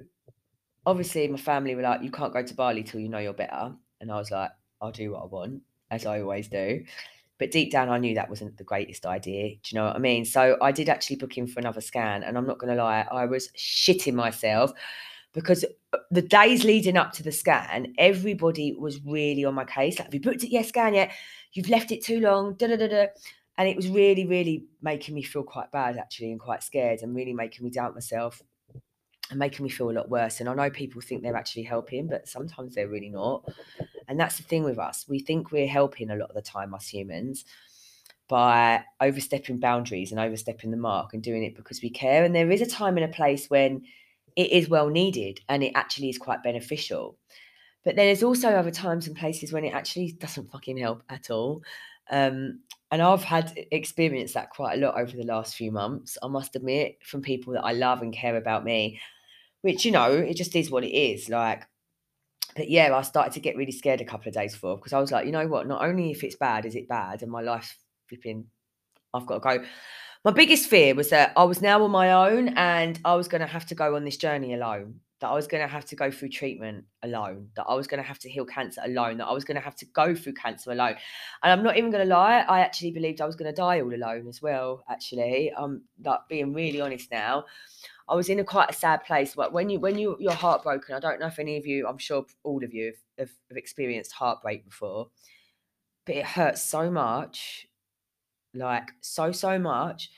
[0.84, 3.74] obviously, my family were like, you can't go to Bali till you know you're better.
[4.04, 4.50] And I was like,
[4.82, 6.84] I'll do what I want as I always do.
[7.38, 9.56] But deep down, I knew that wasn't the greatest idea.
[9.56, 10.26] Do you know what I mean?
[10.26, 12.22] So I did actually book in for another scan.
[12.22, 14.72] And I'm not going to lie, I was shitting myself
[15.32, 15.64] because
[15.94, 19.98] uh, the days leading up to the scan, everybody was really on my case.
[19.98, 20.66] Like, have you booked it yet?
[20.66, 21.12] Scan yet?
[21.54, 22.54] You've left it too long.
[22.56, 23.06] Da da da da.
[23.56, 27.16] And it was really, really making me feel quite bad, actually, and quite scared, and
[27.16, 28.42] really making me doubt myself
[29.30, 30.40] and making me feel a lot worse.
[30.40, 33.48] And I know people think they're actually helping, but sometimes they're really not.
[34.06, 35.06] And that's the thing with us.
[35.08, 37.44] We think we're helping a lot of the time, us humans,
[38.28, 42.24] by overstepping boundaries and overstepping the mark and doing it because we care.
[42.24, 43.82] And there is a time and a place when
[44.36, 47.16] it is well needed and it actually is quite beneficial.
[47.84, 51.62] But there's also other times and places when it actually doesn't fucking help at all.
[52.10, 52.60] Um,
[52.90, 56.56] and I've had experienced that quite a lot over the last few months, I must
[56.56, 59.00] admit, from people that I love and care about me,
[59.64, 61.30] which, you know, it just is what it is.
[61.30, 61.66] Like,
[62.54, 65.00] but yeah, I started to get really scared a couple of days before because I
[65.00, 65.66] was like, you know what?
[65.66, 68.44] Not only if it's bad, is it bad, and my life flipping,
[69.14, 69.64] I've got to go.
[70.22, 73.40] My biggest fear was that I was now on my own and I was going
[73.40, 75.00] to have to go on this journey alone.
[75.24, 77.48] That I was going to have to go through treatment alone.
[77.56, 79.16] That I was going to have to heal cancer alone.
[79.16, 80.96] That I was going to have to go through cancer alone.
[81.42, 82.40] And I'm not even going to lie.
[82.46, 84.84] I actually believed I was going to die all alone as well.
[84.90, 87.46] Actually, I'm like being really honest now.
[88.06, 89.34] I was in a quite a sad place.
[89.34, 91.96] But when you when you you're heartbroken, I don't know if any of you, I'm
[91.96, 95.08] sure all of you have, have experienced heartbreak before,
[96.04, 97.66] but it hurts so much,
[98.52, 100.10] like so so much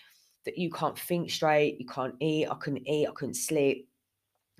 [0.47, 2.49] that you can't think straight, you can't eat.
[2.51, 3.88] I couldn't eat, I couldn't sleep.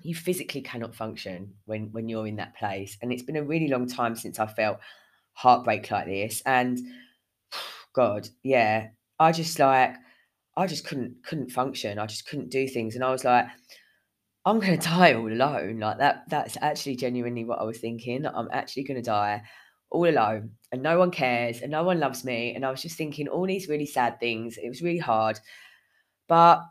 [0.07, 3.67] You physically cannot function when when you're in that place, and it's been a really
[3.67, 4.79] long time since I felt
[5.33, 6.41] heartbreak like this.
[6.45, 6.79] And
[7.93, 8.87] God, yeah,
[9.19, 9.95] I just like
[10.55, 11.99] I just couldn't couldn't function.
[11.99, 13.47] I just couldn't do things, and I was like,
[14.45, 15.79] I'm going to die all alone.
[15.79, 16.23] Like that.
[16.29, 18.25] That's actually genuinely what I was thinking.
[18.25, 19.43] I'm actually going to die
[19.89, 22.55] all alone, and no one cares, and no one loves me.
[22.55, 24.57] And I was just thinking all these really sad things.
[24.57, 25.37] It was really hard,
[26.29, 26.61] but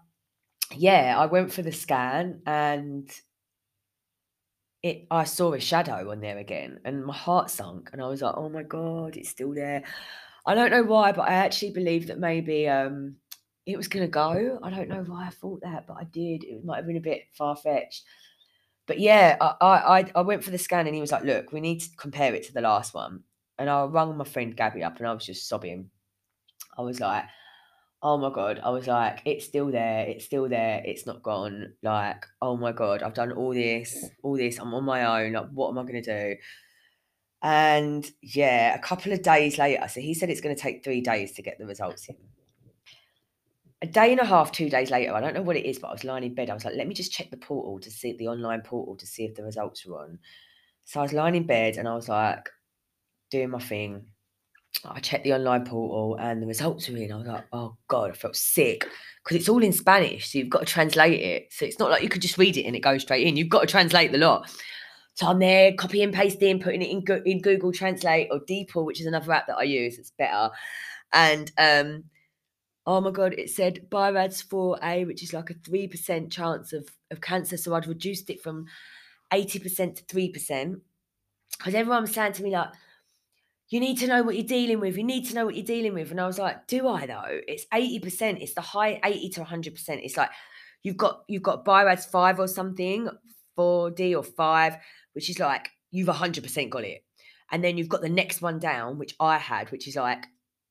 [0.74, 3.10] yeah, I went for the scan and
[4.86, 8.22] it I saw a shadow on there again and my heart sunk and I was
[8.22, 9.82] like, oh my God, it's still there.
[10.46, 13.16] I don't know why, but I actually believe that maybe um
[13.66, 14.60] it was going to go.
[14.62, 16.44] I don't know why I thought that, but I did.
[16.44, 18.04] It might have been a bit far fetched.
[18.86, 21.60] But yeah, I, I I went for the scan and he was like, look, we
[21.60, 23.24] need to compare it to the last one.
[23.58, 25.90] And I rung my friend Gabby up and I was just sobbing.
[26.78, 27.24] I was like,
[28.02, 28.60] oh my God.
[28.62, 30.06] I was like, it's still there.
[30.06, 30.82] It's still there.
[30.84, 31.74] It's not gone.
[31.82, 34.58] Like, oh my God, I've done all this, all this.
[34.58, 35.32] I'm on my own.
[35.32, 36.36] Like, what am I going to do?
[37.42, 41.00] And yeah, a couple of days later, so he said it's going to take three
[41.00, 42.16] days to get the results in
[43.82, 45.88] a day and a half, two days later, I don't know what it is, but
[45.88, 46.48] I was lying in bed.
[46.48, 49.06] I was like, let me just check the portal to see the online portal to
[49.06, 50.18] see if the results were on.
[50.84, 52.48] So I was lying in bed and I was like
[53.30, 54.06] doing my thing.
[54.84, 57.12] I checked the online portal and the results were in.
[57.12, 58.86] I was like, oh God, I felt sick
[59.24, 60.30] because it's all in Spanish.
[60.30, 61.52] So you've got to translate it.
[61.52, 63.36] So it's not like you could just read it and it goes straight in.
[63.36, 64.50] You've got to translate the lot.
[65.14, 69.00] So I'm there copy and pasting, putting it in, in Google Translate or DeepL, which
[69.00, 69.98] is another app that I use.
[69.98, 70.50] It's better.
[71.12, 72.04] And um,
[72.86, 77.22] oh my god, it said BIRADS 4A, which is like a 3% chance of, of
[77.22, 77.56] cancer.
[77.56, 78.66] So I'd reduced it from
[79.32, 80.80] 80% to 3%.
[81.56, 82.68] Because everyone was saying to me, like,
[83.68, 84.96] you need to know what you're dealing with.
[84.96, 86.10] You need to know what you're dealing with.
[86.10, 87.40] And I was like, do I though?
[87.48, 88.40] It's 80%.
[88.40, 90.04] It's the high 80 to 100%.
[90.04, 90.30] It's like
[90.82, 93.08] you've got you've got BIRADS 5 or something,
[93.58, 94.76] 4D or 5,
[95.14, 97.04] which is like you've 100% got it.
[97.50, 100.26] And then you've got the next one down, which I had, which is like,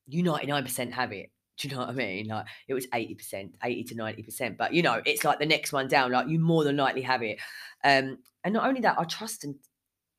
[0.06, 1.30] you 99% have it.
[1.58, 2.28] Do you know what I mean?
[2.28, 4.56] Like it was 80%, 80 to 90%.
[4.56, 7.22] But you know, it's like the next one down, like you more than likely have
[7.22, 7.38] it.
[7.84, 9.56] Um, and not only that, I trust and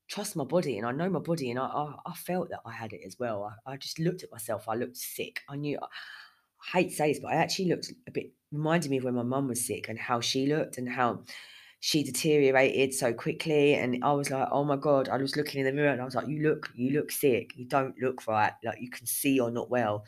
[0.07, 2.71] trust my body and I know my body and I, I, I felt that I
[2.71, 3.53] had it as well.
[3.65, 4.67] I, I, just looked at myself.
[4.67, 5.41] I looked sick.
[5.49, 5.87] I knew, I,
[6.71, 9.23] hate to say this, but I actually looked a bit, reminded me of when my
[9.23, 11.23] mum was sick and how she looked and how
[11.79, 13.75] she deteriorated so quickly.
[13.75, 16.05] And I was like, oh my God, I was looking in the mirror and I
[16.05, 17.51] was like, you look, you look sick.
[17.55, 18.53] You don't look right.
[18.63, 20.05] Like you can see you're not well.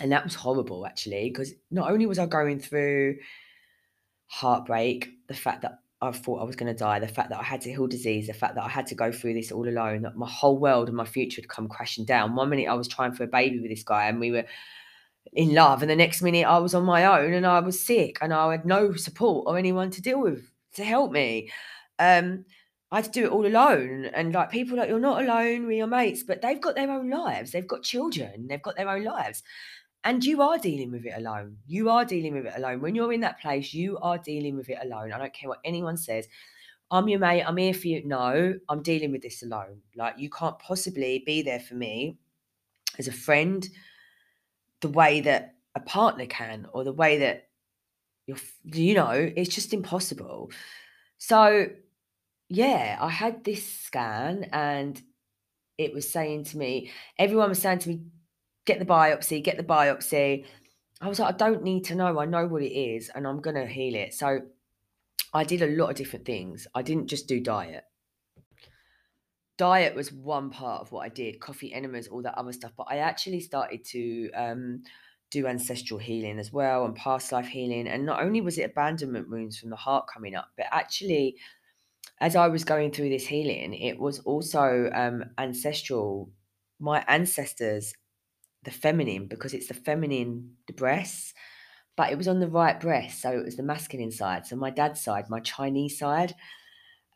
[0.00, 3.16] And that was horrible actually, because not only was I going through
[4.26, 7.42] heartbreak, the fact that I thought I was going to die, the fact that I
[7.42, 10.02] had to heal disease, the fact that I had to go through this all alone,
[10.02, 12.34] that my whole world and my future had come crashing down.
[12.34, 14.44] One minute I was trying for a baby with this guy and we were
[15.32, 18.18] in love, and the next minute I was on my own and I was sick
[18.20, 21.50] and I had no support or anyone to deal with to help me.
[21.98, 22.44] Um,
[22.90, 24.04] I had to do it all alone.
[24.14, 27.10] And like people like, you're not alone with your mates, but they've got their own
[27.10, 27.50] lives.
[27.50, 28.46] They've got children.
[28.46, 29.42] They've got their own lives.
[30.04, 31.56] And you are dealing with it alone.
[31.66, 32.80] You are dealing with it alone.
[32.80, 35.12] When you're in that place, you are dealing with it alone.
[35.12, 36.28] I don't care what anyone says.
[36.90, 37.42] I'm your mate.
[37.42, 38.06] I'm here for you.
[38.06, 39.80] No, I'm dealing with this alone.
[39.96, 42.18] Like you can't possibly be there for me
[42.98, 43.66] as a friend
[44.82, 47.48] the way that a partner can or the way that
[48.26, 50.50] you're, you know, it's just impossible.
[51.18, 51.68] So,
[52.48, 55.00] yeah, I had this scan and
[55.78, 58.02] it was saying to me, everyone was saying to me,
[58.64, 60.44] get the biopsy, get the biopsy.
[61.00, 62.18] I was like, I don't need to know.
[62.18, 64.14] I know what it is and I'm going to heal it.
[64.14, 64.40] So,
[65.34, 66.68] I did a lot of different things.
[66.74, 67.82] I didn't just do diet.
[69.56, 72.72] Diet was one part of what I did, coffee enemas, all that other stuff.
[72.76, 74.82] But I actually started to um,
[75.30, 77.88] do ancestral healing as well and past life healing.
[77.88, 81.36] And not only was it abandonment wounds from the heart coming up, but actually,
[82.20, 86.30] as I was going through this healing, it was also um, ancestral.
[86.80, 87.94] My ancestors,
[88.64, 91.34] the feminine, because it's the feminine, the breasts,
[91.96, 93.22] but it was on the right breast.
[93.22, 94.46] So it was the masculine side.
[94.46, 96.34] So my dad's side, my Chinese side.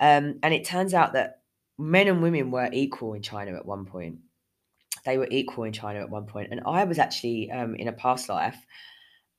[0.01, 1.41] Um, and it turns out that
[1.77, 4.19] men and women were equal in China at one point
[5.09, 6.27] they were equal in China at one.
[6.51, 8.67] And I was actually um, in a past life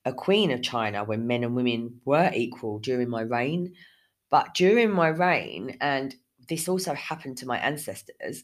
[0.04, 3.74] a queen of China when men and women were equal during my reign.
[4.30, 6.14] But during my reign, and
[6.48, 8.42] this also happened to my ancestors,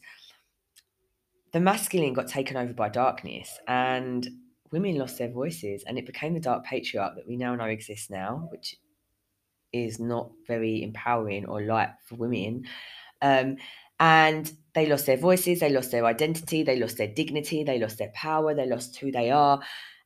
[1.57, 4.29] the masculine got taken over by darkness and
[4.73, 8.11] women lost their voices and it became the dark patriarch that we now know exists
[8.11, 8.77] now, which
[9.73, 12.65] is not very empowering or light for women.
[13.23, 13.57] Um,
[13.99, 17.97] and they lost their voices, they lost their identity, they lost their dignity, they lost
[17.97, 19.63] their power, they lost who they are.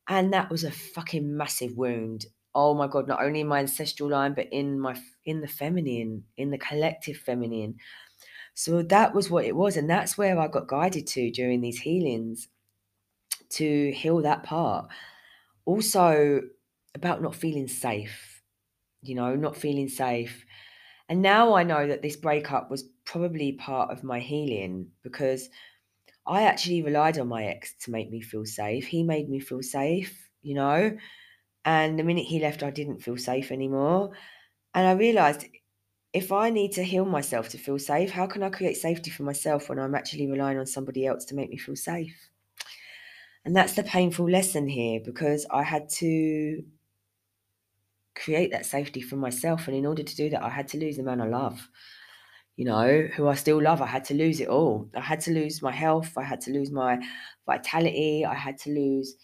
[0.07, 2.27] And that was a fucking massive wound.
[2.55, 6.23] Oh my god, not only in my ancestral line, but in my in the feminine,
[6.37, 7.75] in the collective feminine.
[8.63, 9.77] So that was what it was.
[9.77, 12.49] And that's where I got guided to during these healings
[13.51, 14.91] to heal that part.
[15.65, 16.43] Also
[16.95, 18.43] about not feeling safe,
[19.03, 20.45] you know, not feeling safe
[21.11, 25.51] and now I know that this breakup was probably part of my healing because
[26.25, 28.87] I actually relied on my ex to make me feel safe.
[28.87, 30.97] He made me feel safe, you know.
[31.65, 34.13] And the minute he left, I didn't feel safe anymore.
[34.73, 35.47] And I realized
[36.13, 39.23] if I need to heal myself to feel safe, how can I create safety for
[39.23, 42.31] myself when I'm actually relying on somebody else to make me feel safe?
[43.45, 46.63] And that's the painful lesson here because I had to
[48.15, 49.69] create that safety for myself.
[49.69, 51.69] And in order to do that, I had to lose the man I love,
[52.57, 53.81] you know, who I still love.
[53.81, 54.89] I had to lose it all.
[54.95, 56.13] I had to lose my health.
[56.19, 56.99] I had to lose my
[57.47, 58.25] vitality.
[58.27, 59.15] I had to lose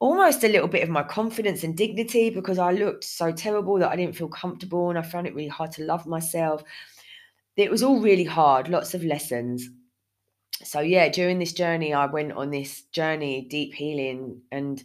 [0.00, 3.90] almost a little bit of my confidence and dignity because I looked so terrible that
[3.90, 6.62] I didn't feel comfortable and I found it really hard to love myself.
[7.56, 9.68] It was all really hard, lots of lessons.
[10.62, 14.82] So, yeah, during this journey, I went on this journey, deep healing, and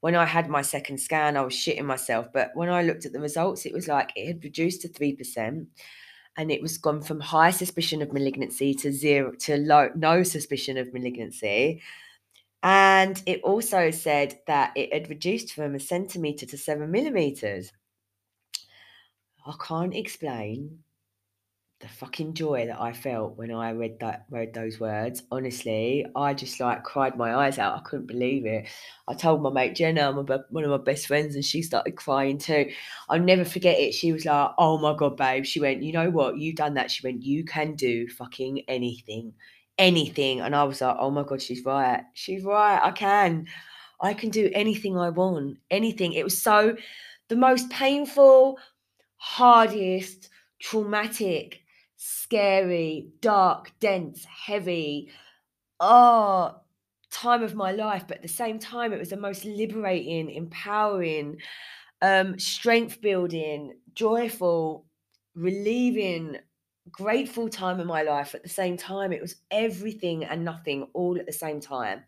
[0.00, 2.28] when I had my second scan, I was shitting myself.
[2.32, 5.66] But when I looked at the results, it was like it had reduced to 3%.
[6.36, 10.78] And it was gone from high suspicion of malignancy to zero to low, no suspicion
[10.78, 11.82] of malignancy.
[12.62, 17.72] And it also said that it had reduced from a centimeter to seven millimeters.
[19.46, 20.84] I can't explain
[21.80, 25.22] the fucking joy that I felt when I read that read those words.
[25.30, 27.76] Honestly, I just like cried my eyes out.
[27.76, 28.66] I couldn't believe it.
[29.06, 30.16] I told my mate Jenna, I'm
[30.50, 32.70] one of my best friends, and she started crying too.
[33.08, 33.92] I'll never forget it.
[33.94, 36.38] She was like, "Oh my god, babe." She went, "You know what?
[36.38, 39.34] You've done that." She went, "You can do fucking anything,
[39.78, 42.02] anything." And I was like, "Oh my god, she's right.
[42.14, 42.80] She's right.
[42.82, 43.46] I can.
[44.00, 45.58] I can do anything I want.
[45.70, 46.76] Anything." It was so
[47.28, 48.58] the most painful,
[49.16, 51.62] hardest, traumatic
[51.96, 55.10] scary, dark, dense, heavy.
[55.80, 56.56] Oh,
[57.10, 58.04] time of my life.
[58.08, 61.38] But at the same time, it was the most liberating, empowering,
[62.02, 64.86] um, strength building, joyful,
[65.34, 66.38] relieving,
[66.90, 69.12] grateful time in my life at the same time.
[69.12, 72.02] It was everything and nothing all at the same time.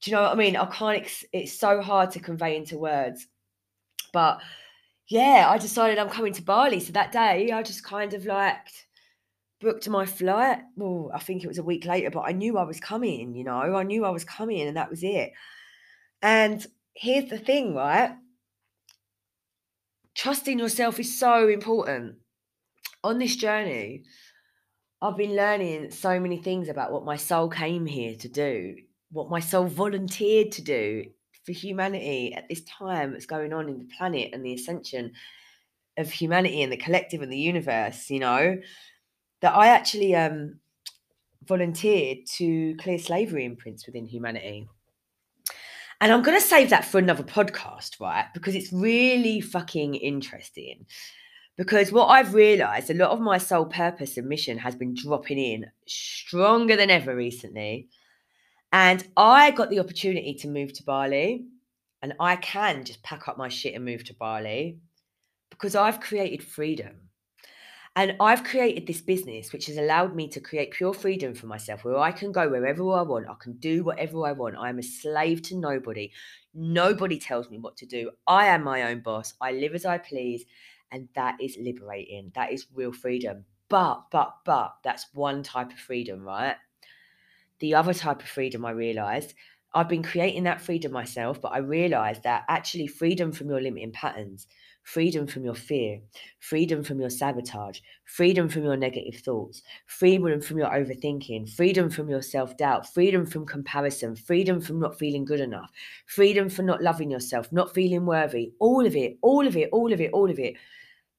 [0.00, 0.56] Do you know what I mean?
[0.56, 3.26] I can't, it's so hard to convey into words.
[4.12, 4.40] But
[5.08, 6.80] yeah, I decided I'm coming to Bali.
[6.80, 8.58] So that day, I just kind of like
[9.60, 10.58] booked my flight.
[10.76, 13.44] Well, I think it was a week later, but I knew I was coming, you
[13.44, 15.32] know, I knew I was coming and that was it.
[16.22, 16.64] And
[16.94, 18.12] here's the thing, right?
[20.14, 22.16] Trusting yourself is so important.
[23.04, 24.04] On this journey,
[25.02, 28.76] I've been learning so many things about what my soul came here to do,
[29.12, 31.04] what my soul volunteered to do
[31.44, 35.12] for humanity at this time that's going on in the planet and the ascension
[35.98, 38.56] of humanity and the collective and the universe, you know,
[39.42, 40.60] that I actually um,
[41.46, 44.66] volunteered to clear slavery imprints within humanity.
[46.00, 48.28] And I'm going to save that for another podcast, right?
[48.32, 50.86] Because it's really fucking interesting.
[51.56, 55.38] Because what I've realized, a lot of my soul purpose and mission has been dropping
[55.38, 57.88] in stronger than ever recently.
[58.72, 61.46] And I got the opportunity to move to Bali,
[62.02, 64.78] and I can just pack up my shit and move to Bali
[65.48, 67.04] because I've created freedom.
[67.96, 71.84] And I've created this business which has allowed me to create pure freedom for myself
[71.84, 73.28] where I can go wherever I want.
[73.28, 74.56] I can do whatever I want.
[74.56, 76.10] I am a slave to nobody.
[76.52, 78.10] Nobody tells me what to do.
[78.26, 79.34] I am my own boss.
[79.40, 80.44] I live as I please.
[80.94, 82.32] And that is liberating.
[82.34, 83.44] That is real freedom.
[83.68, 86.56] But, but, but, that's one type of freedom, right?
[87.60, 89.34] the other type of freedom I realized,
[89.72, 93.90] I've been creating that freedom myself, but I realized that actually freedom from your limiting
[93.90, 94.46] patterns,
[94.82, 96.00] freedom from your fear,
[96.40, 102.08] freedom from your sabotage, freedom from your negative thoughts, freedom from your overthinking, freedom from
[102.08, 105.70] your self doubt, freedom from comparison, freedom from not feeling good enough,
[106.06, 109.92] freedom from not loving yourself, not feeling worthy, all of it, all of it, all
[109.92, 110.54] of it, all of it.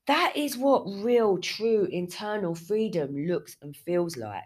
[0.08, 4.44] That is what real, true internal freedom looks and feels like.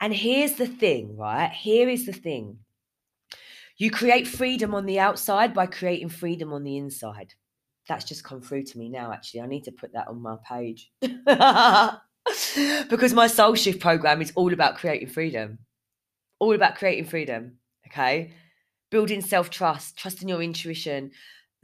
[0.00, 1.50] And here's the thing, right?
[1.50, 2.58] Here is the thing.
[3.76, 7.34] You create freedom on the outside by creating freedom on the inside.
[7.88, 9.40] That's just come through to me now, actually.
[9.40, 10.90] I need to put that on my page.
[11.00, 15.58] because my soul shift program is all about creating freedom.
[16.38, 17.58] All about creating freedom.
[17.88, 18.32] Okay.
[18.90, 21.10] Building self trust, trusting your intuition,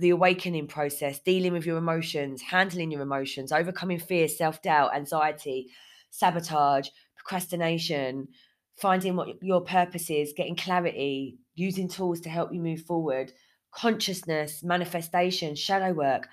[0.00, 5.68] the awakening process, dealing with your emotions, handling your emotions, overcoming fear, self doubt, anxiety,
[6.10, 8.28] sabotage, procrastination,
[8.76, 13.32] finding what your purpose is, getting clarity, using tools to help you move forward,
[13.72, 16.28] consciousness, manifestation, shadow work.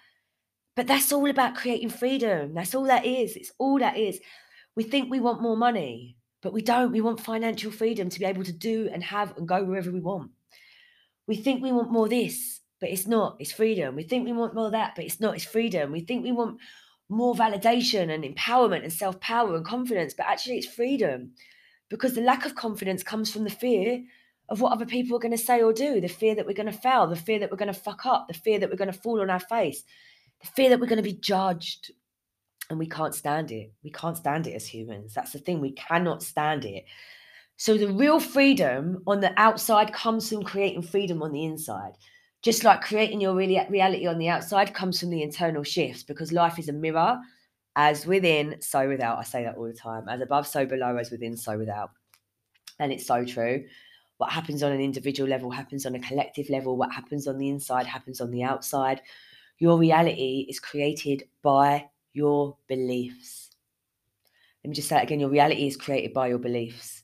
[0.76, 2.54] But that's all about creating freedom.
[2.54, 3.36] That's all that is.
[3.36, 4.20] It's all that is.
[4.76, 6.92] We think we want more money, but we don't.
[6.92, 10.00] We want financial freedom to be able to do and have and go wherever we
[10.00, 10.32] want.
[11.28, 13.38] We think we want more this, but it's not.
[13.40, 13.96] It's freedom.
[13.96, 15.36] We think we want more of that, but it's not.
[15.36, 15.92] It's freedom.
[15.92, 16.60] We think we want
[17.10, 21.32] more validation and empowerment and self power and confidence, but actually it's freedom
[21.90, 24.04] because the lack of confidence comes from the fear
[24.50, 26.72] of what other people are going to say or do, the fear that we're going
[26.72, 28.92] to fail, the fear that we're going to fuck up, the fear that we're going
[28.92, 29.84] to fall on our face,
[30.42, 31.92] the fear that we're going to be judged.
[32.70, 33.72] And we can't stand it.
[33.82, 35.14] We can't stand it as humans.
[35.14, 35.62] That's the thing.
[35.62, 36.84] We cannot stand it.
[37.56, 41.94] So the real freedom on the outside comes from creating freedom on the inside
[42.42, 46.32] just like creating your really reality on the outside comes from the internal shifts because
[46.32, 47.20] life is a mirror.
[47.76, 49.20] As within so without.
[49.20, 50.10] I say that all the time.
[50.10, 50.98] As above so below.
[50.98, 51.92] As within so without.
[52.80, 53.66] And it's so true.
[54.18, 56.76] What happens on an individual level happens on a collective level.
[56.76, 59.02] What happens on the inside happens on the outside.
[59.60, 63.52] Your reality is created by your beliefs.
[64.64, 65.20] Let me just say again.
[65.20, 67.04] Your reality is created by your beliefs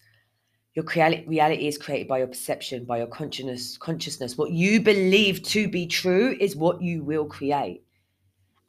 [0.76, 0.86] your
[1.28, 3.78] reality is created by your perception, by your consciousness.
[3.78, 4.38] Consciousness.
[4.38, 7.84] What you believe to be true is what you will create.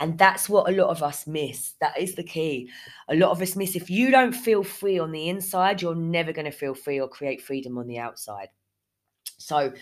[0.00, 1.74] And that's what a lot of us miss.
[1.80, 2.68] That is the key.
[3.08, 3.74] A lot of us miss.
[3.74, 7.08] If you don't feel free on the inside, you're never going to feel free or
[7.08, 8.48] create freedom on the outside.
[9.38, 9.72] So,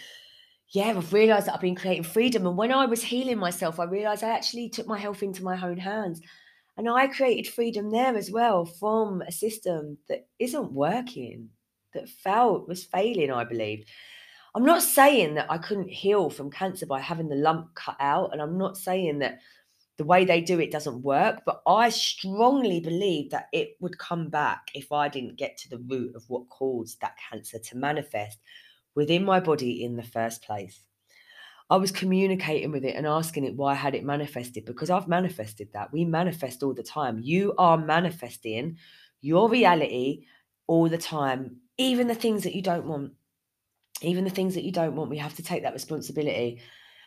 [0.69, 2.47] yeah, I've realized that I've been creating freedom.
[2.47, 5.61] And when I was healing myself, I realized I actually took my health into my
[5.61, 6.21] own hands.
[6.77, 11.49] And I created freedom there as well from a system that isn't working
[11.95, 13.89] that felt was failing, I believed.
[14.55, 18.33] I'm not saying that I couldn't heal from cancer by having the lump cut out,
[18.33, 19.39] and I'm not saying that
[19.97, 24.29] the way they do it doesn't work, but I strongly believe that it would come
[24.29, 28.39] back if I didn't get to the root of what caused that cancer to manifest
[28.95, 30.81] within my body in the first place.
[31.71, 35.69] I was communicating with it and asking it why had it manifested because I've manifested
[35.73, 35.91] that.
[35.91, 37.21] We manifest all the time.
[37.23, 38.77] You are manifesting
[39.23, 40.27] your reality
[40.67, 43.13] all the time, even the things that you don't want.
[44.01, 46.61] Even the things that you don't want, we have to take that responsibility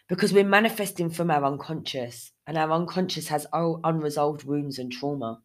[0.07, 5.41] because we're manifesting from our unconscious, and our unconscious has unresolved wounds and trauma.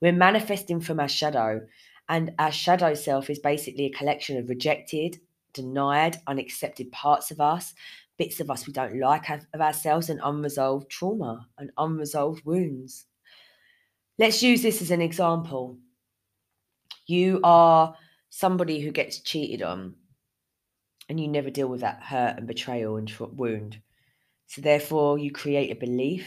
[0.00, 1.60] We're manifesting from our shadow,
[2.08, 5.20] and our shadow self is basically a collection of rejected,
[5.52, 7.74] denied, unaccepted parts of us,
[8.18, 13.06] bits of us we don't like of ourselves, and unresolved trauma and unresolved wounds.
[14.18, 15.78] Let's use this as an example.
[17.06, 17.94] You are
[18.34, 19.94] somebody who gets cheated on,
[21.06, 23.78] and you never deal with that hurt and betrayal and wound.
[24.46, 26.26] So, therefore, you create a belief,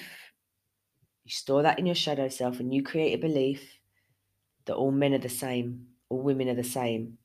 [1.23, 3.79] you store that in your shadow self, and you create a belief
[4.65, 7.17] that all men are the same, all women are the same,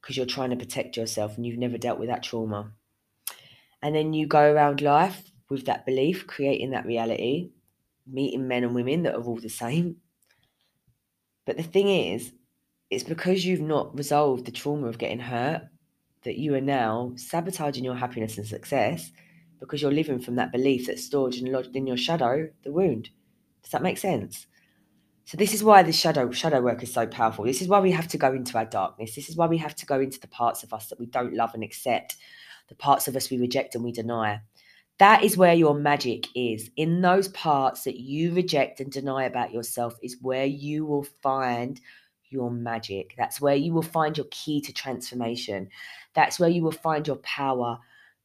[0.00, 2.70] because you're trying to protect yourself and you've never dealt with that trauma.
[3.82, 7.50] And then you go around life with that belief, creating that reality,
[8.06, 9.96] meeting men and women that are all the same.
[11.44, 12.32] But the thing is,
[12.90, 15.62] it's because you've not resolved the trauma of getting hurt
[16.22, 19.10] that you are now sabotaging your happiness and success
[19.58, 23.10] because you're living from that belief that's stored and lodged in your shadow, the wound.
[23.62, 24.46] Does that make sense?
[25.24, 27.44] So this is why the shadow shadow work is so powerful.
[27.44, 29.14] This is why we have to go into our darkness.
[29.14, 31.34] This is why we have to go into the parts of us that we don't
[31.34, 32.16] love and accept,
[32.68, 34.40] the parts of us we reject and we deny.
[34.98, 36.70] That is where your magic is.
[36.76, 41.80] In those parts that you reject and deny about yourself is where you will find
[42.30, 43.14] your magic.
[43.16, 45.68] That's where you will find your key to transformation.
[46.14, 47.78] That's where you will find your power,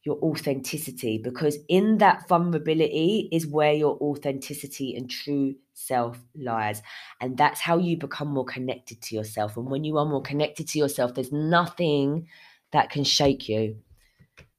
[0.04, 6.82] your authenticity, because in that vulnerability is where your authenticity and true self lies.
[7.20, 9.58] And that's how you become more connected to yourself.
[9.58, 12.28] And when you are more connected to yourself, there's nothing
[12.72, 13.78] that can shake you,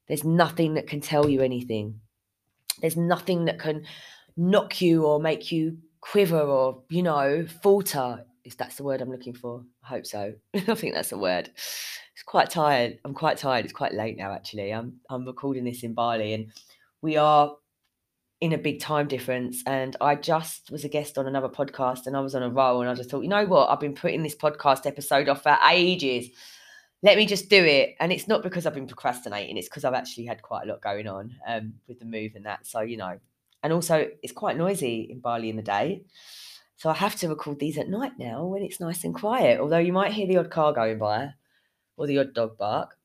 [0.09, 2.01] there's nothing that can tell you anything,
[2.80, 3.84] there's nothing that can
[4.36, 8.24] knock you or make you quiver or, you know, falter.
[8.47, 10.34] If that's the word I'm looking for, I hope so.
[10.55, 11.51] I think that's the word
[12.16, 12.99] it's quite tired.
[13.05, 13.66] I'm quite tired.
[13.66, 14.72] It's quite late now, actually.
[14.72, 16.51] I'm I'm recording this in Bali, and
[17.03, 17.55] we are
[18.40, 19.62] in a big time difference.
[19.66, 22.80] And I just was a guest on another podcast, and I was on a roll,
[22.80, 23.68] and I just thought, you know what?
[23.68, 26.28] I've been putting this podcast episode off for ages.
[27.03, 27.97] Let me just do it.
[28.01, 29.59] And it's not because I've been procrastinating.
[29.59, 32.47] It's because I've actually had quite a lot going on um, with the move and
[32.47, 32.66] that.
[32.66, 33.18] So you know,
[33.62, 36.05] and also it's quite noisy in Bali in the day.
[36.77, 39.61] So I have to record these at night now when it's nice and quiet.
[39.61, 41.33] Although you might hear the odd car going by
[41.97, 42.99] or the odd dog bark.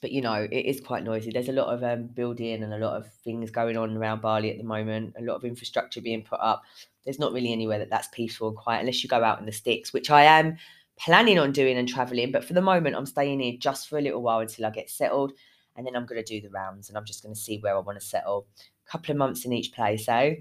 [0.00, 1.30] But you know, it is quite noisy.
[1.30, 4.50] There's a lot of um, building and a lot of things going on around Bali
[4.50, 5.14] at the moment.
[5.18, 6.62] A lot of infrastructure being put up.
[7.04, 9.52] There's not really anywhere that that's peaceful and quiet unless you go out in the
[9.52, 10.56] sticks, which I am
[10.98, 12.32] planning on doing and traveling.
[12.32, 14.90] But for the moment, I'm staying here just for a little while until I get
[14.90, 15.32] settled,
[15.76, 17.76] and then I'm going to do the rounds and I'm just going to see where
[17.76, 18.46] I want to settle.
[18.86, 20.34] A couple of months in each place, so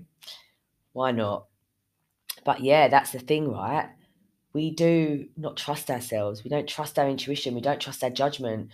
[0.93, 1.48] why not?
[2.45, 3.89] But yeah, that's the thing, right?
[4.53, 6.43] we do not trust ourselves.
[6.43, 7.53] We don't trust our intuition.
[7.53, 8.71] We don't trust our judgment.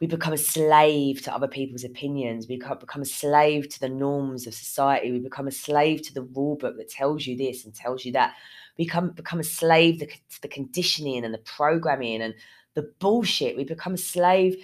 [0.00, 2.46] We become a slave to other people's opinions.
[2.48, 5.12] We become a slave to the norms of society.
[5.12, 8.12] We become a slave to the rule book that tells you this and tells you
[8.12, 8.34] that.
[8.76, 12.34] We become, become a slave to the conditioning and the programming and
[12.74, 13.56] the bullshit.
[13.56, 14.56] We become a slave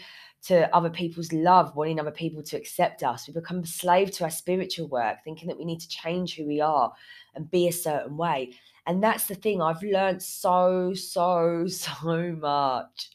[0.42, 3.26] to other people's love, wanting other people to accept us.
[3.26, 6.46] We become a slave to our spiritual work, thinking that we need to change who
[6.46, 6.92] we are
[7.34, 8.54] and be a certain way.
[8.86, 13.10] And that's the thing, I've learned so, so, so much.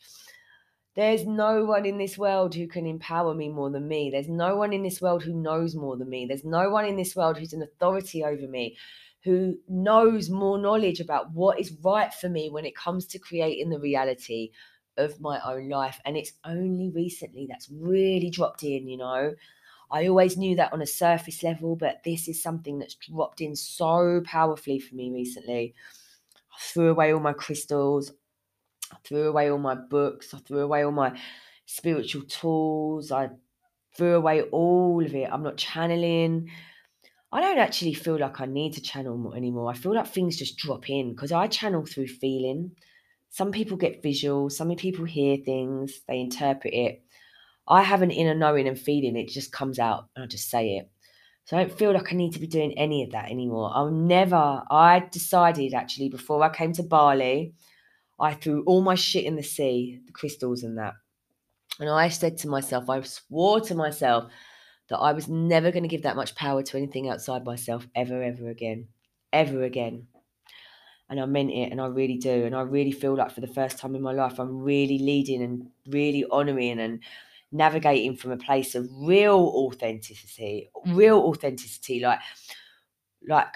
[0.96, 4.10] There's no one in this world who can empower me more than me.
[4.10, 6.26] There's no one in this world who knows more than me.
[6.26, 8.78] There's no one in this world who's an authority over me,
[9.24, 13.70] who knows more knowledge about what is right for me when it comes to creating
[13.70, 14.52] the reality
[14.98, 16.00] of my own life.
[16.06, 19.34] And it's only recently that's really dropped in, you know.
[19.92, 23.56] I always knew that on a surface level, but this is something that's dropped in
[23.56, 25.74] so powerfully for me recently.
[26.52, 28.12] I threw away all my crystals,
[28.92, 31.20] I threw away all my books, I threw away all my
[31.66, 33.30] spiritual tools, I
[33.96, 35.30] threw away all of it.
[35.32, 36.50] I'm not channeling.
[37.32, 39.70] I don't actually feel like I need to channel anymore.
[39.70, 42.72] I feel like things just drop in because I channel through feeling.
[43.36, 47.04] Some people get visual, some people hear things, they interpret it.
[47.68, 50.78] I have an inner knowing and feeling, it just comes out and I just say
[50.78, 50.90] it.
[51.44, 53.72] So I don't feel like I need to be doing any of that anymore.
[53.74, 57.54] I'll never, I decided actually before I came to Bali,
[58.18, 60.94] I threw all my shit in the sea, the crystals and that.
[61.78, 64.32] And I said to myself, I swore to myself
[64.88, 68.24] that I was never going to give that much power to anything outside myself ever,
[68.24, 68.88] ever again.
[69.34, 70.08] Ever again.
[71.10, 72.46] And I meant it, and I really do.
[72.46, 75.44] And I really feel like for the first time in my life, I'm really leading
[75.44, 77.00] and really honoring and
[77.52, 82.20] navigating from a place of real authenticity, real authenticity, like
[83.28, 83.56] like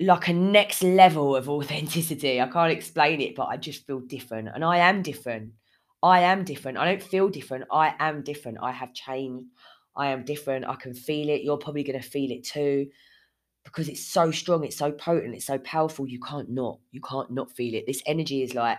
[0.00, 2.40] like a next level of authenticity.
[2.40, 4.48] I can't explain it, but I just feel different.
[4.54, 5.52] And I am different.
[6.02, 6.78] I am different.
[6.78, 7.64] I don't feel different.
[7.70, 8.58] I am different.
[8.62, 9.46] I have changed.
[9.96, 10.64] I am different.
[10.64, 11.42] I can feel it.
[11.42, 12.88] You're probably going to feel it too
[13.70, 14.64] because it's so strong.
[14.64, 15.34] It's so potent.
[15.34, 16.08] It's so powerful.
[16.08, 16.78] You can't not.
[16.90, 17.86] You can't not feel it.
[17.86, 18.78] This energy is like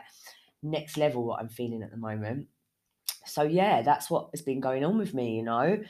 [0.61, 2.47] next level what I'm feeling at the moment.
[3.25, 5.81] So, yeah, that's what has been going on with me, you know.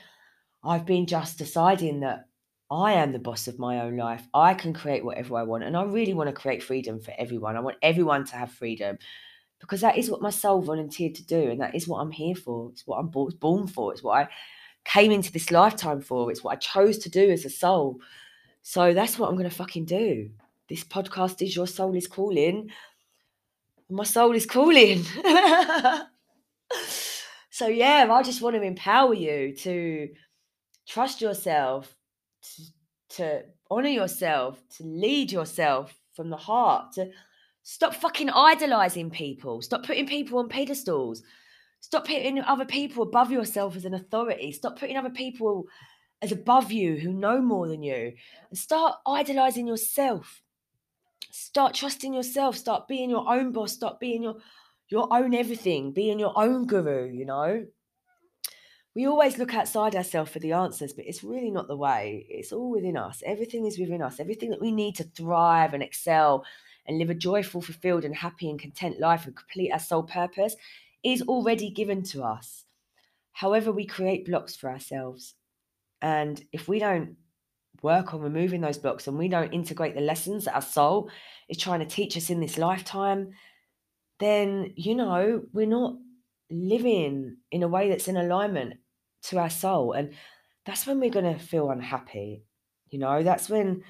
[0.64, 2.28] I've been just deciding that
[2.70, 4.26] I am the boss of my own life.
[4.32, 5.64] I can create whatever I want.
[5.64, 7.56] And I really want to create freedom for everyone.
[7.56, 8.98] I want everyone to have freedom
[9.60, 11.50] because that is what my soul volunteered to do.
[11.50, 12.70] And that is what I'm here for.
[12.70, 13.92] It's what I'm born for.
[13.92, 14.28] It's what I
[14.84, 16.30] came into this lifetime for.
[16.30, 18.00] It's what I chose to do as a soul.
[18.62, 20.30] So that's what I'm going to fucking do.
[20.68, 22.70] This podcast is Your Soul is Calling.
[23.90, 25.02] My soul is calling.
[27.50, 30.08] so, yeah, I just want to empower you to
[30.86, 31.94] trust yourself,
[32.42, 32.62] to,
[33.16, 37.10] to honor yourself, to lead yourself from the heart, to
[37.64, 41.22] stop fucking idolizing people, stop putting people on pedestals,
[41.80, 45.66] stop putting other people above yourself as an authority, stop putting other people
[46.22, 48.14] as above you who know more than you,
[48.48, 50.42] and start idolizing yourself.
[51.30, 54.36] Start trusting yourself, start being your own boss, start being your
[54.88, 57.66] your own everything, being your own guru, you know
[58.94, 62.26] we always look outside ourselves for the answers, but it's really not the way.
[62.28, 63.22] It's all within us.
[63.24, 64.20] Everything is within us.
[64.20, 66.44] Everything that we need to thrive and excel
[66.86, 70.56] and live a joyful, fulfilled, and happy and content life and complete our soul purpose
[71.02, 72.64] is already given to us.
[73.32, 75.34] However, we create blocks for ourselves.
[76.02, 77.16] And if we don't
[77.80, 81.10] work on removing those blocks and we don't integrate the lessons that our soul
[81.48, 83.30] is trying to teach us in this lifetime,
[84.18, 85.94] then, you know, we're not
[86.50, 88.74] living in a way that's in alignment
[89.22, 89.92] to our soul.
[89.92, 90.12] And
[90.66, 92.44] that's when we're going to feel unhappy.
[92.90, 93.82] You know, that's when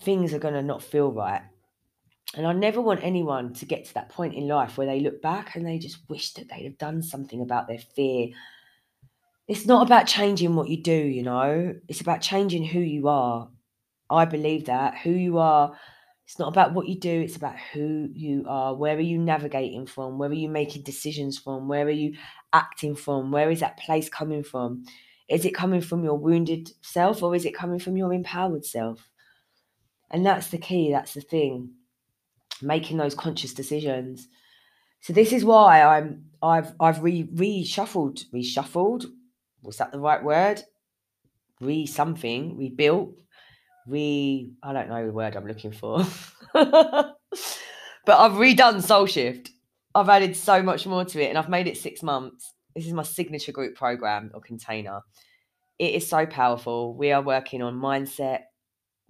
[0.00, 1.42] things are going to not feel right.
[2.34, 5.20] And I never want anyone to get to that point in life where they look
[5.20, 8.28] back and they just wish that they'd have done something about their fear.
[9.50, 13.50] It's not about changing what you do, you know, it's about changing who you are.
[14.08, 15.76] I believe that who you are
[16.30, 18.72] it's not about what you do, it's about who you are.
[18.72, 20.16] Where are you navigating from?
[20.16, 21.66] Where are you making decisions from?
[21.66, 22.14] Where are you
[22.52, 23.32] acting from?
[23.32, 24.84] Where is that place coming from?
[25.28, 29.10] Is it coming from your wounded self or is it coming from your empowered self?
[30.12, 31.72] And that's the key, that's the thing.
[32.62, 34.28] Making those conscious decisions.
[35.00, 39.06] So this is why I'm I've I've re reshuffled, reshuffled.
[39.62, 40.62] Was that the right word?
[41.60, 43.20] Re something, rebuilt,
[43.86, 46.04] re I don't know the word I'm looking for.
[46.54, 47.16] but
[48.08, 49.50] I've redone Soul Shift.
[49.94, 52.52] I've added so much more to it and I've made it six months.
[52.74, 55.00] This is my signature group program or container.
[55.78, 56.94] It is so powerful.
[56.94, 58.42] We are working on mindset,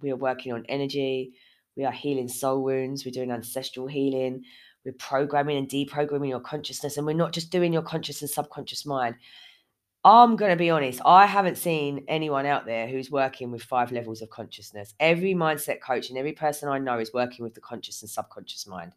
[0.01, 1.33] we are working on energy,
[1.75, 4.43] we are healing soul wounds, we're doing ancestral healing,
[4.83, 6.97] we're programming and deprogramming your consciousness.
[6.97, 9.15] And we're not just doing your conscious and subconscious mind.
[10.03, 13.91] I'm going to be honest, I haven't seen anyone out there who's working with five
[13.91, 14.95] levels of consciousness.
[14.99, 18.65] Every mindset coach and every person I know is working with the conscious and subconscious
[18.65, 18.93] mind.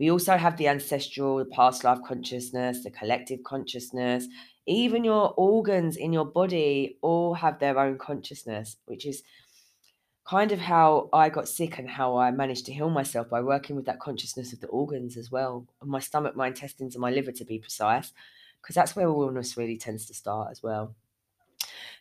[0.00, 4.26] We also have the ancestral, the past life consciousness, the collective consciousness,
[4.66, 9.22] even your organs in your body all have their own consciousness, which is
[10.26, 13.76] kind of how I got sick and how I managed to heal myself by working
[13.76, 15.68] with that consciousness of the organs as well.
[15.80, 18.12] My stomach, my intestines, and my liver, to be precise
[18.64, 20.94] because that's where wellness really tends to start as well.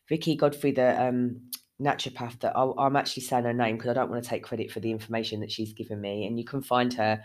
[0.07, 1.41] Vicky Godfrey, the um,
[1.82, 4.72] naturopath, that i am actually saying her name because I don't want to take credit
[4.72, 7.22] for the information that she's given me, and you can find her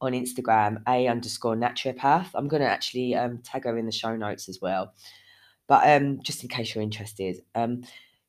[0.00, 2.28] on Instagram, a underscore naturopath.
[2.34, 4.94] I'm going to actually um, tag her in the show notes as well.
[5.66, 7.82] But um, just in case you're interested, um,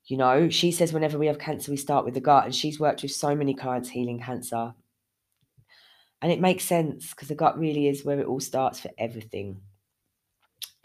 [0.06, 2.80] you know, she says whenever we have cancer, we start with the gut, and she's
[2.80, 4.74] worked with so many clients healing cancer.
[6.22, 9.60] And it makes sense because the gut really is where it all starts for everything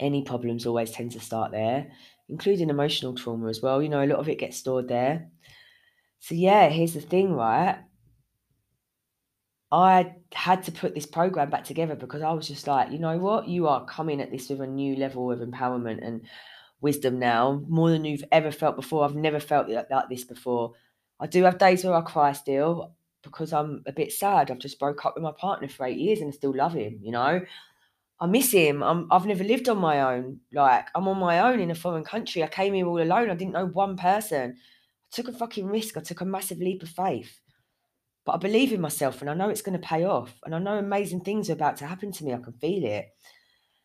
[0.00, 1.90] any problems always tend to start there,
[2.28, 3.82] including emotional trauma as well.
[3.82, 5.28] You know, a lot of it gets stored there.
[6.20, 7.78] So, yeah, here's the thing, right?
[9.72, 13.18] I had to put this program back together because I was just like, you know
[13.18, 13.48] what?
[13.48, 16.22] You are coming at this with a new level of empowerment and
[16.80, 19.04] wisdom now, more than you've ever felt before.
[19.04, 20.72] I've never felt like, like this before.
[21.18, 24.50] I do have days where I cry still because I'm a bit sad.
[24.50, 26.98] I've just broke up with my partner for eight years and I still love him,
[27.02, 27.40] you know?
[28.18, 28.82] I miss him.
[28.82, 30.40] I'm, I've never lived on my own.
[30.52, 32.42] Like I'm on my own in a foreign country.
[32.42, 33.30] I came here all alone.
[33.30, 34.56] I didn't know one person.
[34.56, 35.96] I took a fucking risk.
[35.96, 37.40] I took a massive leap of faith.
[38.24, 40.34] But I believe in myself and I know it's going to pay off.
[40.44, 42.32] And I know amazing things are about to happen to me.
[42.32, 43.08] I can feel it.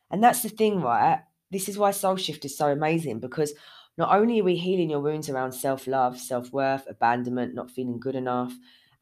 [0.10, 1.22] And that's the thing, right?
[1.52, 3.54] This is why Soul Shift is so amazing because
[3.98, 8.00] not only are we healing your wounds around self love, self worth, abandonment, not feeling
[8.00, 8.54] good enough,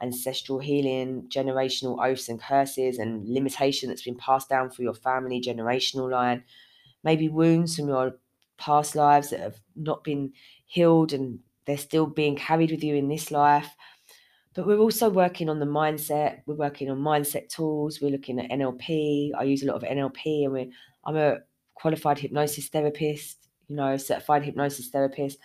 [0.01, 5.41] ancestral healing, generational oaths and curses, and limitation that's been passed down through your family
[5.41, 6.43] generational line,
[7.03, 8.13] maybe wounds from your
[8.57, 10.31] past lives that have not been
[10.65, 13.75] healed and they're still being carried with you in this life.
[14.55, 16.41] But we're also working on the mindset.
[16.45, 18.01] We're working on mindset tools.
[18.01, 19.31] We're looking at NLP.
[19.37, 20.69] I use a lot of NLP, and we're,
[21.05, 21.37] I'm a
[21.75, 25.37] qualified hypnosis therapist, you know, certified hypnosis therapist.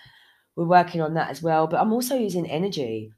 [0.56, 1.66] We're working on that as well.
[1.66, 3.12] But I'm also using energy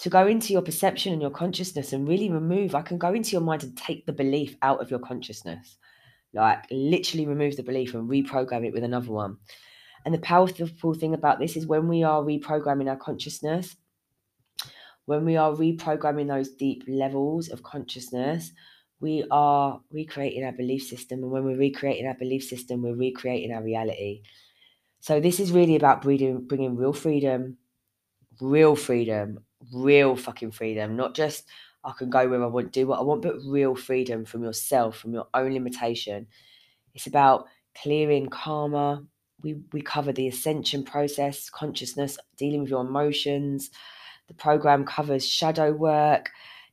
[0.00, 2.74] to go into your perception and your consciousness and really remove.
[2.74, 5.76] I can go into your mind and take the belief out of your consciousness,
[6.32, 9.36] like literally remove the belief and reprogram it with another one.
[10.06, 13.76] And the powerful thing about this is when we are reprogramming our consciousness,
[15.04, 18.52] when we are reprogramming those deep levels of consciousness,
[19.00, 21.22] we are recreating our belief system.
[21.22, 24.22] And when we're recreating our belief system, we're recreating our reality.
[25.00, 27.58] So, this is really about bringing, bringing real freedom,
[28.40, 29.40] real freedom,
[29.72, 31.46] real fucking freedom, not just
[31.82, 34.98] I can go where I want, do what I want, but real freedom from yourself,
[34.98, 36.26] from your own limitation.
[36.94, 39.04] It's about clearing karma.
[39.42, 43.70] We, we cover the ascension process, consciousness, dealing with your emotions.
[44.28, 46.30] The program covers shadow work,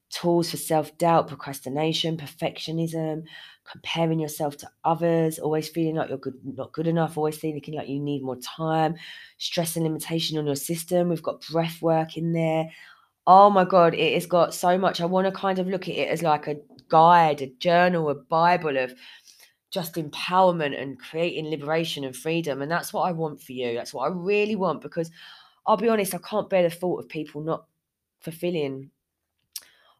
[0.10, 3.24] tools for self doubt, procrastination, perfectionism,
[3.72, 7.89] comparing yourself to others, always feeling like you're good, not good enough, always thinking like
[7.89, 8.95] you need more time,
[9.38, 11.09] stress and limitation on your system.
[11.09, 12.70] We've got breath work in there.
[13.26, 15.01] Oh my God, it has got so much.
[15.01, 16.57] I want to kind of look at it as like a
[16.88, 18.93] guide, a journal, a Bible of
[19.70, 22.61] just empowerment and creating liberation and freedom.
[22.61, 23.74] And that's what I want for you.
[23.74, 25.11] That's what I really want because
[25.65, 27.65] I'll be honest, I can't bear the thought of people not
[28.22, 28.91] fulfilling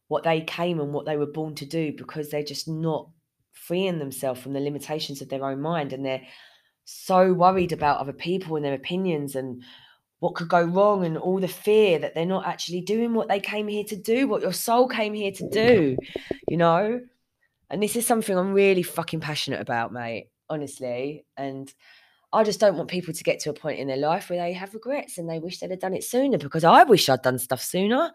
[0.08, 3.10] what they came and what they were born to do because they're just not
[3.68, 6.26] freeing themselves from the limitations of their own mind and they're
[6.86, 9.62] so worried about other people and their opinions and
[10.20, 13.40] what could go wrong and all the fear that they're not actually doing what they
[13.40, 15.98] came here to do, what your soul came here to do,
[16.48, 17.02] you know?
[17.70, 21.26] And this is something I'm really fucking passionate about, mate, honestly.
[21.36, 21.72] And
[22.32, 24.54] I just don't want people to get to a point in their life where they
[24.54, 27.38] have regrets and they wish they'd have done it sooner because I wish I'd done
[27.38, 28.12] stuff sooner.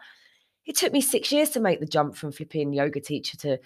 [0.64, 3.58] It took me six years to make the jump from flipping yoga teacher to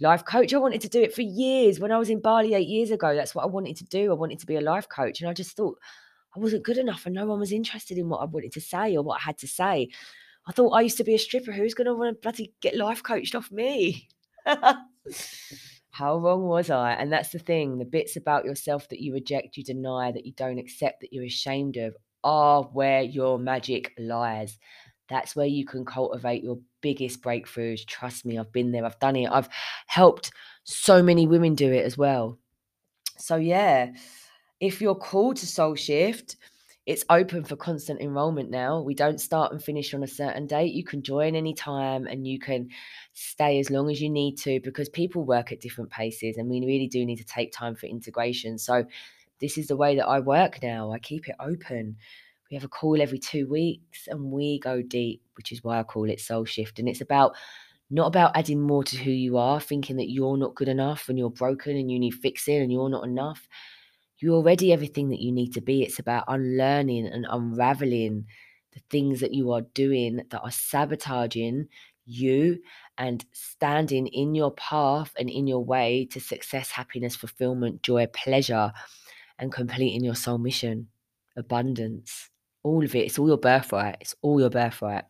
[0.00, 0.52] life coach.
[0.52, 1.78] I wanted to do it for years.
[1.78, 4.10] When I was in Bali eight years ago, that's what I wanted to do.
[4.10, 5.20] I wanted to be a life coach.
[5.20, 5.78] And I just thought
[6.36, 8.96] I wasn't good enough and no one was interested in what I wanted to say
[8.96, 9.90] or what I had to say.
[10.46, 11.52] I thought I used to be a stripper.
[11.52, 14.08] Who's going to want to bloody get life coached off me?
[15.90, 16.92] How wrong was I?
[16.92, 20.32] And that's the thing the bits about yourself that you reject, you deny, that you
[20.32, 24.58] don't accept, that you're ashamed of are where your magic lies.
[25.10, 27.84] That's where you can cultivate your biggest breakthroughs.
[27.84, 29.48] Trust me, I've been there, I've done it, I've
[29.86, 30.30] helped
[30.64, 32.38] so many women do it as well.
[33.18, 33.90] So, yeah,
[34.60, 36.36] if you're called to soul shift,
[36.86, 38.80] it's open for constant enrollment now.
[38.80, 40.72] We don't start and finish on a certain date.
[40.72, 42.68] You can join anytime and you can
[43.12, 46.60] stay as long as you need to because people work at different paces and we
[46.64, 48.58] really do need to take time for integration.
[48.58, 48.86] So,
[49.40, 50.92] this is the way that I work now.
[50.92, 51.96] I keep it open.
[52.50, 55.84] We have a call every two weeks and we go deep, which is why I
[55.84, 56.80] call it Soul Shift.
[56.80, 57.36] And it's about
[57.90, 61.16] not about adding more to who you are, thinking that you're not good enough and
[61.16, 63.46] you're broken and you need fixing and you're not enough.
[64.18, 65.82] You're already everything that you need to be.
[65.82, 68.26] It's about unlearning and unraveling
[68.72, 71.68] the things that you are doing that are sabotaging
[72.04, 72.58] you
[72.98, 78.72] and standing in your path and in your way to success, happiness, fulfillment, joy, pleasure,
[79.38, 80.88] and completing your soul mission,
[81.36, 82.29] abundance
[82.62, 83.06] all of it.
[83.06, 83.96] It's all your birthright.
[84.00, 85.04] It's all your birthright.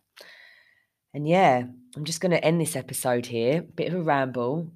[1.14, 1.64] And yeah,
[1.96, 3.62] I'm just going to end this episode here.
[3.62, 4.70] Bit of a ramble,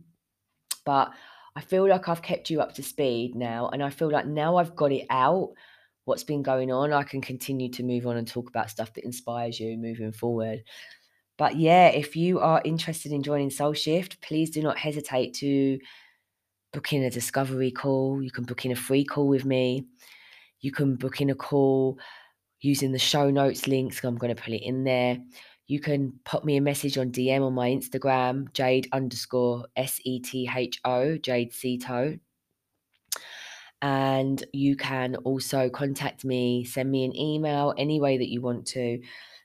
[0.84, 1.12] but
[1.56, 3.68] I feel like I've kept you up to speed now.
[3.68, 5.52] And I feel like now I've got it out,
[6.04, 9.04] what's been going on, I can continue to move on and talk about stuff that
[9.04, 10.64] inspires you moving forward.
[11.36, 15.78] But yeah, if you are interested in joining Soul Shift, please do not hesitate to
[16.72, 18.22] book in a discovery call.
[18.22, 19.86] You can book in a free call with me.
[20.60, 21.98] You can book in a call
[22.64, 24.02] using the show notes links.
[24.02, 25.18] I'm going to put it in there.
[25.66, 30.20] You can pop me a message on DM on my Instagram, Jade underscore S E
[30.20, 32.18] T H O, Jade Setho.
[33.80, 38.66] And you can also contact me, send me an email, any way that you want
[38.68, 39.00] to.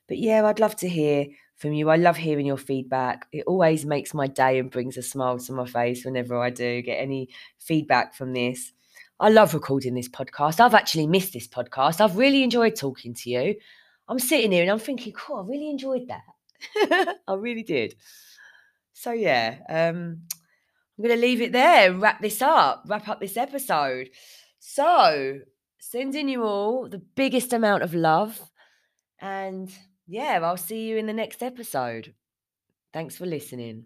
[0.08, 1.90] But yeah, I'd love to hear from you.
[1.90, 3.28] I love hearing your feedback.
[3.34, 6.82] It always makes my day and brings a smile to my face whenever I do
[6.82, 8.72] get any feedback from this.
[9.20, 10.62] I love recording this podcast.
[10.62, 12.00] I've actually missed this podcast.
[12.00, 13.56] I've really enjoyed talking to you.
[14.08, 17.18] I'm sitting here and I'm thinking, cool, I really enjoyed that.
[17.28, 17.96] I really did.
[18.94, 20.22] So yeah, um,
[20.98, 24.10] I'm going to leave it there wrap this up, wrap up this episode.
[24.60, 25.40] So,
[25.80, 28.42] sending you all the biggest amount of love
[29.22, 29.70] and
[30.08, 32.14] yeah, I'll see you in the next episode.
[32.94, 33.86] Thanks for listening.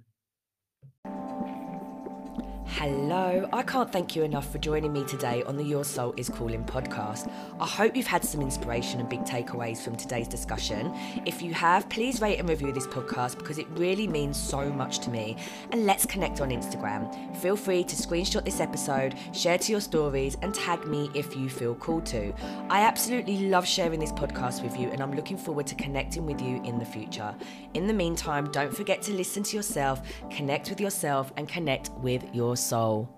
[2.78, 6.28] Hello, I can't thank you enough for joining me today on the Your Soul is
[6.28, 7.32] Calling podcast.
[7.60, 10.92] I hope you've had some inspiration and big takeaways from today's discussion.
[11.24, 15.00] If you have, please rate and review this podcast because it really means so much
[15.00, 15.38] to me.
[15.72, 17.38] And let's connect on Instagram.
[17.38, 21.50] Feel free to screenshot this episode, share to your stories, and tag me if you
[21.50, 22.34] feel called to.
[22.70, 26.42] I absolutely love sharing this podcast with you, and I'm looking forward to connecting with
[26.42, 27.36] you in the future.
[27.76, 30.02] In the meantime, don't forget to listen to yourself,
[30.32, 33.10] connect with yourself, and connect with your soul.